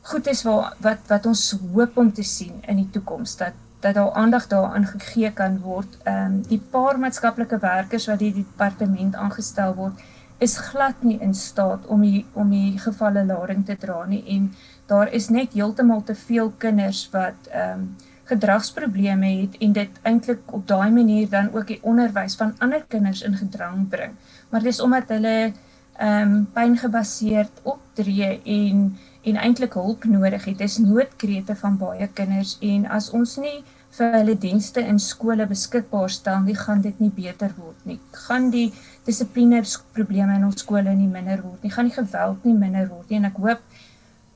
goed 0.03 0.27
is 0.27 0.43
wat 0.43 0.79
wat 0.83 1.05
wat 1.09 1.27
ons 1.27 1.43
hoop 1.75 1.97
om 1.97 2.13
te 2.13 2.25
sien 2.27 2.59
in 2.67 2.77
die 2.83 2.91
toekoms 2.91 3.37
dat 3.37 3.61
dat 3.83 3.95
daar 3.95 4.13
aandag 4.13 4.47
daaraan 4.47 4.87
gegee 4.87 5.33
kan 5.33 5.61
word. 5.61 5.99
Ehm 6.03 6.25
um, 6.25 6.43
die 6.49 6.61
paar 6.71 6.99
maatskaplike 6.99 7.59
werkers 7.59 8.07
wat 8.07 8.19
die 8.19 8.35
departement 8.35 9.15
aangestel 9.15 9.75
word, 9.75 10.03
is 10.39 10.59
glad 10.59 11.03
nie 11.03 11.19
in 11.21 11.35
staat 11.35 11.87
om 11.87 12.01
die 12.03 12.25
om 12.33 12.51
die 12.51 12.79
gevalle 12.79 13.25
lading 13.25 13.65
te 13.67 13.77
dra 13.79 14.05
nie 14.07 14.23
en 14.37 14.51
daar 14.93 15.13
is 15.17 15.29
net 15.33 15.57
heeltemal 15.57 16.05
te 16.05 16.15
veel 16.29 16.53
kinders 16.65 17.07
wat 17.17 17.51
ehm 17.51 17.85
um, 17.85 17.93
gedragsprobleme 18.33 19.29
het 19.41 19.57
en 19.61 19.73
dit 19.77 19.97
eintlik 20.09 20.53
op 20.57 20.63
daai 20.69 20.91
manier 20.91 21.29
dan 21.29 21.51
ook 21.53 21.67
die 21.67 21.81
onderwys 21.83 22.37
van 22.41 22.55
ander 22.59 22.85
kinders 22.89 23.23
in 23.27 23.35
gedrang 23.37 23.89
bring. 23.89 24.15
Maar 24.49 24.63
dis 24.63 24.81
omdat 24.81 25.09
hulle 25.09 25.53
ehm 25.97 26.33
um, 26.33 26.47
pyngebaseerd 26.53 27.61
optree 27.63 28.41
en 28.45 28.97
en 29.23 29.37
eintlik 29.37 29.75
hulp 29.79 30.05
nodig 30.05 30.45
het. 30.45 30.59
Dis 30.59 30.79
noodkrete 30.83 31.55
van 31.57 31.77
baie 31.79 32.09
kinders 32.15 32.57
en 32.61 32.89
as 32.91 33.11
ons 33.11 33.37
nie 33.39 33.63
vir 33.97 34.17
hulle 34.17 34.35
dienste 34.39 34.81
in 34.81 34.99
skole 34.99 35.47
beskikbaar 35.47 36.11
stel 36.11 36.41
nie, 36.47 36.57
gaan 36.57 36.81
dit 36.81 36.99
nie 37.01 37.13
beter 37.13 37.53
word 37.59 37.87
nie. 37.87 37.99
Gaan 38.25 38.51
die 38.51 38.73
dissipline 39.07 39.63
probleme 39.93 40.39
in 40.41 40.49
ons 40.49 40.65
skole 40.65 40.95
nie 40.97 41.11
minder 41.11 41.43
word 41.43 41.63
nie. 41.63 41.71
Gaan 41.71 41.91
die 41.91 41.99
geweld 41.99 42.45
nie 42.49 42.57
minder 42.57 42.89
word 42.89 43.11
nie 43.11 43.21
en 43.21 43.31
ek 43.31 43.41
hoop 43.45 43.81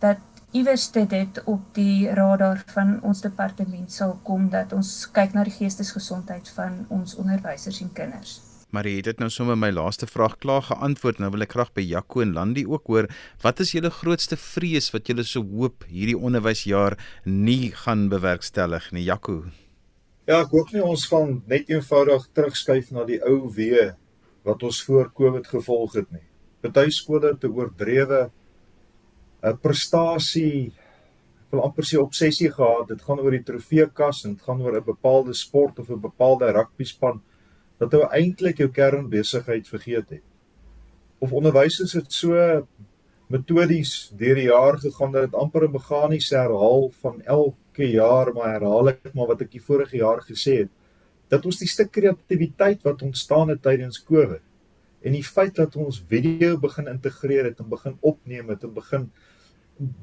dat 0.04 0.35
iewers 0.56 0.88
dit 0.92 1.42
op 1.44 1.62
die 1.76 2.08
radar 2.16 2.62
van 2.72 2.96
ons 3.04 3.20
departement 3.24 3.92
sal 3.92 4.14
kom 4.24 4.48
dat 4.52 4.72
ons 4.72 4.90
kyk 5.12 5.34
na 5.36 5.44
die 5.44 5.54
geestesgesondheid 5.54 6.48
van 6.56 6.84
ons 6.94 7.16
onderwysers 7.20 7.82
en 7.84 7.90
kinders. 7.96 8.38
Maar 8.72 8.88
jy 8.88 8.96
het 8.98 9.08
dit 9.10 9.20
nou 9.22 9.28
sommer 9.30 9.58
my 9.58 9.70
laaste 9.70 10.08
vraag 10.08 10.38
klaar 10.42 10.64
geantwoord. 10.66 11.20
Nou 11.22 11.30
wil 11.34 11.44
ek 11.46 11.54
graag 11.54 11.70
by 11.76 11.84
Jaco 11.86 12.22
en 12.24 12.32
Landi 12.36 12.64
ook 12.66 12.88
hoor, 12.90 13.08
wat 13.44 13.60
is 13.64 13.74
julle 13.76 13.92
grootste 13.94 14.38
vrees 14.40 14.90
wat 14.94 15.10
julle 15.10 15.24
so 15.28 15.44
hoop 15.44 15.86
hierdie 15.90 16.16
onderwysjaar 16.18 16.96
nie 17.24 17.70
gaan 17.84 18.08
bewerkstellig 18.12 18.90
nie, 18.96 19.04
Jaco? 19.06 19.44
Ja, 20.26 20.40
ek 20.40 20.56
hoop 20.56 20.72
nie 20.74 20.82
ons 20.82 21.06
gaan 21.10 21.40
net 21.46 21.70
eenvoudig 21.70 22.26
terugskuif 22.34 22.90
na 22.96 23.06
die 23.06 23.20
ou 23.22 23.46
weë 23.54 23.92
wat 24.46 24.64
ons 24.66 24.80
voor 24.88 25.12
Covid 25.14 25.46
gevolg 25.52 26.00
het 26.00 26.10
nie. 26.14 26.24
Party 26.64 26.90
skole 26.90 27.34
het 27.34 27.44
'n 27.44 27.54
oordrewe 27.54 28.30
'n 29.42 29.58
prestasie 29.62 30.72
wil 31.50 31.62
amper 31.62 31.84
sê 31.84 31.98
obsessie 31.98 32.50
gehad. 32.50 32.88
Dit 32.88 33.02
gaan 33.02 33.20
oor 33.20 33.30
die 33.30 33.42
trofeekas 33.42 34.24
en 34.24 34.34
dit 34.34 34.42
gaan 34.42 34.62
oor 34.62 34.76
'n 34.76 34.84
bepaalde 34.84 35.34
sport 35.34 35.78
of 35.78 35.90
'n 35.90 36.00
bepaalde 36.00 36.52
rugby 36.52 36.84
span 36.84 37.22
dat 37.78 37.92
hulle 37.92 38.08
eintlik 38.10 38.58
jou 38.58 38.68
kernbesigheid 38.68 39.68
vergeet 39.68 40.10
het. 40.10 40.22
Of 41.18 41.32
onderwysers 41.32 41.92
het 41.92 42.12
so 42.12 42.66
metodies 43.32 44.12
deur 44.14 44.38
die 44.38 44.46
jaar 44.46 44.78
gegaan 44.78 45.12
dat 45.12 45.26
dit 45.26 45.34
amper 45.34 45.66
'n 45.66 45.72
meganiese 45.72 46.36
herhaal 46.36 46.90
van 47.00 47.22
elke 47.22 47.90
jaar 47.90 48.32
maar 48.32 48.52
herhaal 48.52 48.88
ek 48.88 49.14
maar 49.14 49.26
wat 49.26 49.40
ek 49.40 49.50
die 49.50 49.62
vorige 49.62 49.96
jaar 49.96 50.22
gesê 50.22 50.58
het 50.62 50.70
dat 51.28 51.44
ons 51.44 51.58
die 51.58 51.68
stuk 51.68 51.90
kreatiwiteit 51.90 52.82
wat 52.82 53.02
ontstaan 53.02 53.48
het 53.48 53.62
tydens 53.62 54.04
Covid 54.04 54.42
en 55.02 55.12
die 55.12 55.24
feit 55.24 55.54
dat 55.54 55.76
ons 55.76 56.02
video 56.08 56.56
begin 56.58 56.86
integreer 56.86 57.44
het 57.44 57.58
en 57.58 57.68
begin 57.68 57.98
opneem 58.00 58.48
het 58.48 58.62
en 58.62 58.74
begin 58.74 59.10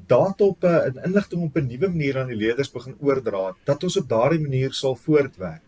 data 0.06 0.44
op 0.44 0.64
'n 0.64 0.98
inligting 1.04 1.42
op 1.42 1.56
'n 1.56 1.66
nuwe 1.66 1.88
manier 1.88 2.18
aan 2.18 2.26
die 2.26 2.36
leerders 2.36 2.70
begin 2.70 2.96
oordra 3.00 3.56
dat 3.64 3.82
ons 3.82 3.96
op 3.96 4.08
daardie 4.08 4.40
manier 4.40 4.72
sal 4.72 4.96
voortwerk. 4.96 5.62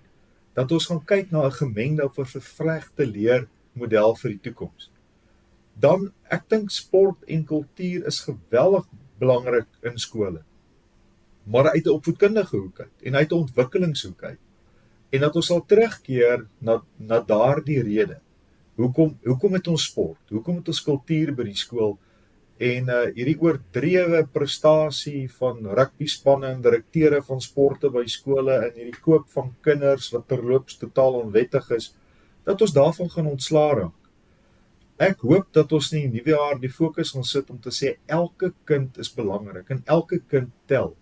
Dat 0.53 0.73
ons 0.73 0.87
gaan 0.87 1.05
kyk 1.05 1.31
na 1.31 1.47
'n 1.47 1.53
gemengde 1.53 2.05
of 2.05 2.19
'n 2.19 2.25
vervlegte 2.25 3.07
leermodel 3.07 4.17
vir 4.17 4.31
die 4.31 4.41
toekoms. 4.41 4.91
Dan 5.75 6.13
ek 6.29 6.49
dink 6.49 6.71
sport 6.71 7.25
en 7.25 7.45
kultuur 7.45 8.07
is 8.07 8.21
geweldig 8.21 8.85
belangrik 9.19 9.67
in 9.83 9.99
skole. 9.99 10.43
Maar 11.43 11.71
uit 11.71 11.87
'n 11.87 11.91
opvoedkundige 11.91 12.57
hoek 12.57 12.81
uit 12.81 13.03
en 13.03 13.15
uit 13.15 13.31
'n 13.31 13.35
ontwikkelingshoek 13.35 14.23
uit. 14.23 14.39
En 15.11 15.21
dat 15.21 15.37
ons 15.37 15.47
sal 15.47 15.65
terugkeer 15.67 16.47
na 16.59 16.83
na 16.97 17.21
daardie 17.21 17.83
rede. 17.83 18.21
Hoekom 18.75 19.19
hoekom 19.25 19.53
het 19.53 19.67
ons 19.67 19.85
sport? 19.85 20.21
Hoekom 20.29 20.57
het 20.57 20.69
ons 20.69 20.83
kultuur 20.83 21.35
by 21.35 21.45
die 21.45 21.57
skool 21.57 21.99
en 22.59 22.89
uh 22.89 23.03
hierdie 23.13 23.37
oordrewe 23.43 24.23
prestasie 24.33 25.27
van 25.39 25.61
rugby 25.79 26.09
spanne 26.09 26.49
en 26.55 26.63
direkteure 26.65 27.21
van 27.23 27.41
sporte 27.41 27.91
by 27.93 28.07
skole 28.09 28.55
en 28.69 28.73
hierdie 28.79 29.03
koop 29.05 29.29
van 29.35 29.53
kinders 29.61 30.09
wat 30.15 30.29
terloops 30.29 30.79
totaal 30.81 31.21
onwettig 31.21 31.71
is 31.77 31.93
dat 32.49 32.63
ons 32.63 32.73
daarvan 32.73 33.11
gaan 33.11 33.27
ontslaa 33.27 33.73
raak. 33.75 33.95
Ek 34.97 35.21
hoop 35.29 35.51
dat 35.53 35.73
ons 35.77 35.91
nie 35.93 36.07
nuwe 36.09 36.33
jaar 36.33 36.57
die 36.61 36.73
fokus 36.73 37.13
gaan 37.13 37.27
sit 37.29 37.51
om 37.53 37.59
te 37.61 37.71
sê 37.75 37.97
elke 38.07 38.55
kind 38.65 38.97
is 38.99 39.13
belangrik 39.13 39.69
en 39.71 39.83
elke 39.85 40.23
kind 40.31 40.55
tel 40.67 40.95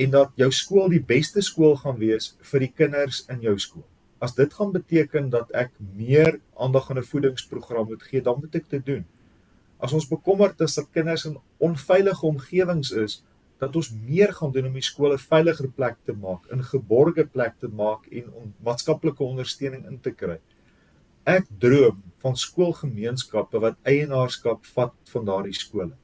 en 0.00 0.10
dat 0.10 0.32
jou 0.40 0.48
skool 0.50 0.88
die 0.88 1.04
beste 1.04 1.42
skool 1.44 1.76
gaan 1.76 1.98
wees 2.00 2.32
vir 2.50 2.64
die 2.64 2.72
kinders 2.72 3.26
in 3.28 3.42
jou 3.44 3.58
skool. 3.60 3.84
As 4.22 4.32
dit 4.38 4.54
gaan 4.54 4.72
beteken 4.72 5.28
dat 5.30 5.50
ek 5.52 5.74
meer 5.98 6.38
aandag 6.56 6.90
aan 6.90 6.98
'n 6.98 7.10
voedingsprogram 7.10 7.86
moet 7.86 8.02
gee, 8.02 8.22
dan 8.22 8.38
moet 8.40 8.54
ek 8.54 8.70
dit 8.70 8.86
doen. 8.86 9.04
As 9.82 9.92
ons 9.96 10.06
bekommerd 10.06 10.60
is 10.62 10.76
dat 10.78 10.90
kinders 10.94 11.24
in 11.26 11.40
onveilige 11.58 12.26
omgewings 12.26 12.92
is, 12.94 13.16
dat 13.62 13.74
ons 13.78 13.88
meer 13.94 14.30
gaan 14.34 14.52
doen 14.54 14.68
om 14.68 14.76
die 14.78 14.84
skole 14.86 15.16
veiliger 15.18 15.68
plek 15.74 15.96
te 16.06 16.14
maak, 16.14 16.46
'n 16.54 16.62
geborgde 16.62 17.24
plek 17.26 17.58
te 17.58 17.68
maak 17.68 18.06
en 18.06 18.30
om 18.32 18.54
maatskaplike 18.68 19.24
ondersteuning 19.24 19.86
in 19.90 19.98
te 20.00 20.10
kry. 20.10 20.38
Ek 21.26 21.46
droom 21.58 22.02
van 22.22 22.36
skoolgemeenskappe 22.36 23.58
wat 23.58 23.76
eienaarskap 23.82 24.66
vat 24.66 24.94
van 25.12 25.24
daardie 25.24 25.54
skole. 25.54 25.94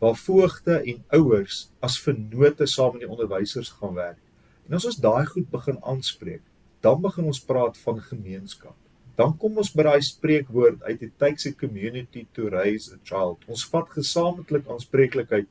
Waar 0.00 0.16
voogte 0.16 0.82
en 0.84 1.04
ouers 1.08 1.70
as 1.80 2.00
vennote 2.00 2.66
saam 2.66 2.92
met 2.92 3.00
die 3.00 3.10
onderwysers 3.10 3.70
gaan 3.80 3.94
werk. 3.94 4.22
En 4.68 4.74
as 4.74 4.84
ons 4.84 5.00
daai 5.00 5.26
goed 5.26 5.50
begin 5.50 5.78
aanspreek, 5.82 6.42
dan 6.80 7.00
begin 7.00 7.24
ons 7.24 7.44
praat 7.44 7.78
van 7.78 8.00
gemeenskap 8.00 8.76
dan 9.16 9.34
kom 9.38 9.58
ons 9.62 9.70
by 9.74 9.86
daai 9.86 10.02
spreekwoord 10.02 10.82
uit 10.88 11.02
it 11.06 11.18
takes 11.22 11.46
a 11.46 11.52
community 11.52 12.26
to 12.34 12.48
raise 12.50 12.90
a 12.92 12.98
child. 13.06 13.42
Ons 13.46 13.66
vat 13.70 13.90
gesamentlik 13.94 14.66
aanspreeklikheid 14.70 15.50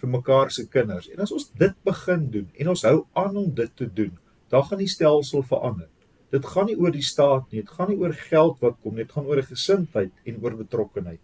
vir 0.00 0.10
mekaar 0.12 0.50
se 0.52 0.66
kinders. 0.68 1.08
En 1.14 1.22
as 1.24 1.32
ons 1.32 1.50
dit 1.58 1.76
begin 1.86 2.26
doen 2.32 2.48
en 2.54 2.72
ons 2.74 2.86
hou 2.88 2.96
aan 3.14 3.36
om 3.36 3.52
dit 3.54 3.76
te 3.78 3.86
doen, 3.86 4.12
dan 4.50 4.66
gaan 4.66 4.82
die 4.82 4.90
stelsel 4.90 5.46
verander. 5.46 5.88
Dit 6.34 6.46
gaan 6.50 6.66
nie 6.66 6.76
oor 6.76 6.92
die 6.92 7.06
staat 7.06 7.46
nie, 7.52 7.62
dit 7.62 7.70
gaan 7.70 7.92
nie 7.92 8.00
oor 8.02 8.14
geld 8.26 8.58
wat 8.64 8.76
kom 8.82 8.96
nie, 8.96 9.06
dit 9.06 9.14
gaan 9.14 9.30
oor 9.30 9.38
'n 9.38 9.52
gesindheid 9.54 10.12
en 10.26 10.42
oor 10.42 10.56
betrokkenheid. 10.56 11.22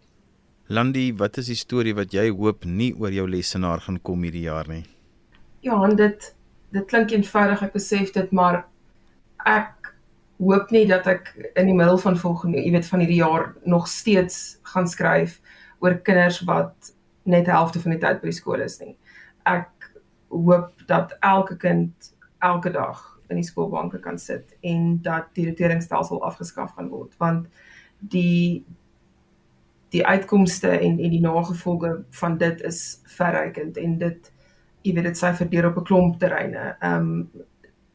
Landi, 0.68 1.12
wat 1.12 1.38
is 1.38 1.46
die 1.46 1.58
storie 1.58 1.94
wat 1.94 2.14
jy 2.14 2.30
hoop 2.30 2.64
nie 2.64 2.94
oor 2.94 3.10
jou 3.10 3.26
lesenaar 3.28 3.80
gaan 3.80 3.98
kom 4.00 4.22
hierdie 4.22 4.46
jaar 4.46 4.68
nie? 4.68 4.84
Ja, 5.60 5.82
en 5.84 5.96
dit 5.96 6.34
dit 6.72 6.86
klink 6.86 7.10
eenvoudig, 7.10 7.62
ek 7.62 7.72
besef 7.72 8.12
dit, 8.12 8.32
maar 8.32 8.64
ek 9.44 9.81
hoop 10.42 10.70
nie 10.74 10.86
dat 10.90 11.06
ek 11.06 11.30
in 11.54 11.68
die 11.70 11.76
middel 11.76 11.98
van 12.02 12.16
volgende, 12.18 12.62
jy 12.62 12.72
weet 12.74 12.88
van 12.90 13.02
hierdie 13.04 13.20
jaar 13.20 13.52
nog 13.64 13.88
steeds 13.88 14.58
gaan 14.74 14.88
skryf 14.88 15.38
oor 15.82 15.98
kinders 16.06 16.40
wat 16.48 16.92
net 17.22 17.46
helfte 17.46 17.80
van 17.82 17.94
die 17.94 18.00
tyd 18.02 18.20
by 18.20 18.30
die 18.30 18.38
skool 18.38 18.62
is 18.64 18.80
nie. 18.80 18.96
Ek 19.46 19.70
hoop 20.32 20.86
dat 20.88 21.16
elke 21.20 21.56
kind 21.56 22.12
elke 22.42 22.72
dag 22.74 23.02
in 23.30 23.38
die 23.38 23.46
skoolbanke 23.46 24.00
kan 24.02 24.18
sit 24.18 24.56
en 24.66 24.98
dat 25.02 25.30
die 25.36 25.46
roteringsstelsel 25.48 26.22
afgeskaf 26.26 26.74
gaan 26.76 26.90
word 26.92 27.14
want 27.22 27.46
die 28.14 28.64
die 29.92 30.04
uitkomste 30.06 30.72
en 30.72 30.98
en 30.98 31.12
die 31.12 31.22
nagevolge 31.22 31.92
van 32.20 32.38
dit 32.38 32.60
is 32.66 33.00
verrykend 33.18 33.76
en 33.76 33.98
dit 33.98 34.32
jy 34.82 34.94
weet 34.96 35.10
dit 35.10 35.18
sy 35.18 35.32
verdeel 35.38 35.68
op 35.68 35.76
'n 35.78 35.84
klomp 35.84 36.18
terreine. 36.18 36.76
Ehm 36.80 37.10
um, 37.10 37.46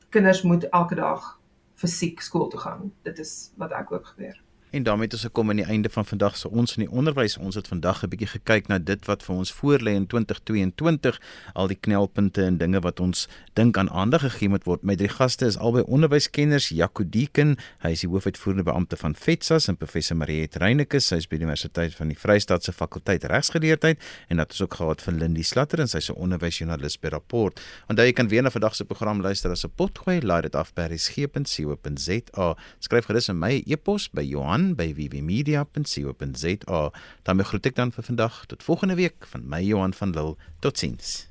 kinders 0.09 0.41
moet 0.41 0.69
elke 0.69 0.95
dag 0.95 1.36
fisiek 1.77 2.21
skool 2.25 2.49
toe 2.49 2.59
gaan. 2.59 2.91
Dit 3.05 3.19
is 3.21 3.51
wat 3.61 3.75
ek 3.77 3.91
ook 3.93 4.13
gebeur. 4.15 4.41
En 4.69 4.83
daarmee 4.83 5.05
het 5.05 5.13
ons 5.13 5.21
gekom 5.21 5.49
aan 5.49 5.55
die 5.55 5.65
einde 5.65 5.89
van 5.89 6.05
vandag 6.05 6.37
se 6.37 6.49
ons 6.49 6.75
in 6.75 6.83
die 6.83 6.91
onderwys. 6.91 7.37
Ons 7.37 7.55
het 7.55 7.67
vandag 7.67 8.03
'n 8.03 8.09
bietjie 8.09 8.27
gekyk 8.27 8.67
na 8.67 8.77
dit 8.77 9.05
wat 9.05 9.23
vir 9.23 9.35
ons 9.35 9.53
voorlê 9.53 9.95
in 9.95 10.07
2022, 10.07 11.21
al 11.53 11.67
die 11.67 11.77
knelpunte 11.79 12.43
en 12.43 12.57
dinge 12.57 12.79
wat 12.79 12.99
ons 12.99 13.27
dink 13.53 13.77
aan 13.77 13.89
aandag 13.89 14.21
gegee 14.21 14.49
moet 14.49 14.63
word. 14.63 14.83
My 14.83 14.95
drie 14.95 15.09
gaste 15.09 15.45
is 15.45 15.57
albei 15.57 15.83
onderwyskenners, 15.83 16.69
Jaco 16.69 17.09
Deeken, 17.09 17.57
hy 17.79 17.89
is 17.89 17.99
die 17.99 18.09
hoofuitvoerende 18.09 18.63
beampte 18.63 18.97
van 18.97 19.15
FETSAS 19.15 19.67
en 19.67 19.77
professor 19.77 20.17
Mariet 20.17 20.55
Reyneke, 20.55 20.99
sy 20.99 21.15
is 21.15 21.27
by 21.27 21.37
die 21.37 21.45
Universiteit 21.45 21.95
van 21.95 22.07
die 22.07 22.17
Vrystaat 22.17 22.63
se 22.63 22.71
fakulteit 22.73 23.23
regsgeleerdheid 23.23 23.97
en 24.27 24.37
dat 24.37 24.49
ons 24.49 24.61
ook 24.61 24.73
gehad 24.73 25.01
van 25.01 25.17
Lindie 25.17 25.43
Slatter 25.43 25.79
en 25.79 25.87
sy's 25.87 26.09
'n 26.09 26.13
onderwysjoernalis 26.15 26.99
by 26.99 27.07
Rapport. 27.07 27.61
Onthou 27.89 28.05
jy 28.05 28.13
kan 28.13 28.27
weer 28.27 28.43
na 28.43 28.49
vandag 28.49 28.75
se 28.75 28.85
program 28.85 29.21
luister 29.21 29.51
as 29.51 29.63
'n 29.63 29.71
potgooi, 29.75 30.21
laai 30.21 30.41
dit 30.41 30.55
af 30.55 30.73
by 30.73 30.81
resgep.co.za. 30.81 32.55
Skryf 32.79 33.05
gerus 33.05 33.29
aan 33.29 33.39
my 33.39 33.63
e-pos 33.65 34.09
by 34.09 34.21
Johan 34.21 34.56
Johan 34.57 34.73
by 34.75 34.93
wwmedia.co.za. 34.93 36.91
daarmee 37.23 37.45
groet 37.45 37.69
ek 37.69 37.75
dan 37.77 37.93
vir 37.93 38.07
vandag 38.09 38.45
tot 38.49 38.65
volgende 38.65 38.97
week 38.97 39.29
van 39.29 39.45
my 39.45 39.61
Johan 39.61 39.93
van 39.93 40.17
Lille. 40.17 40.35
Totsiens. 40.59 41.26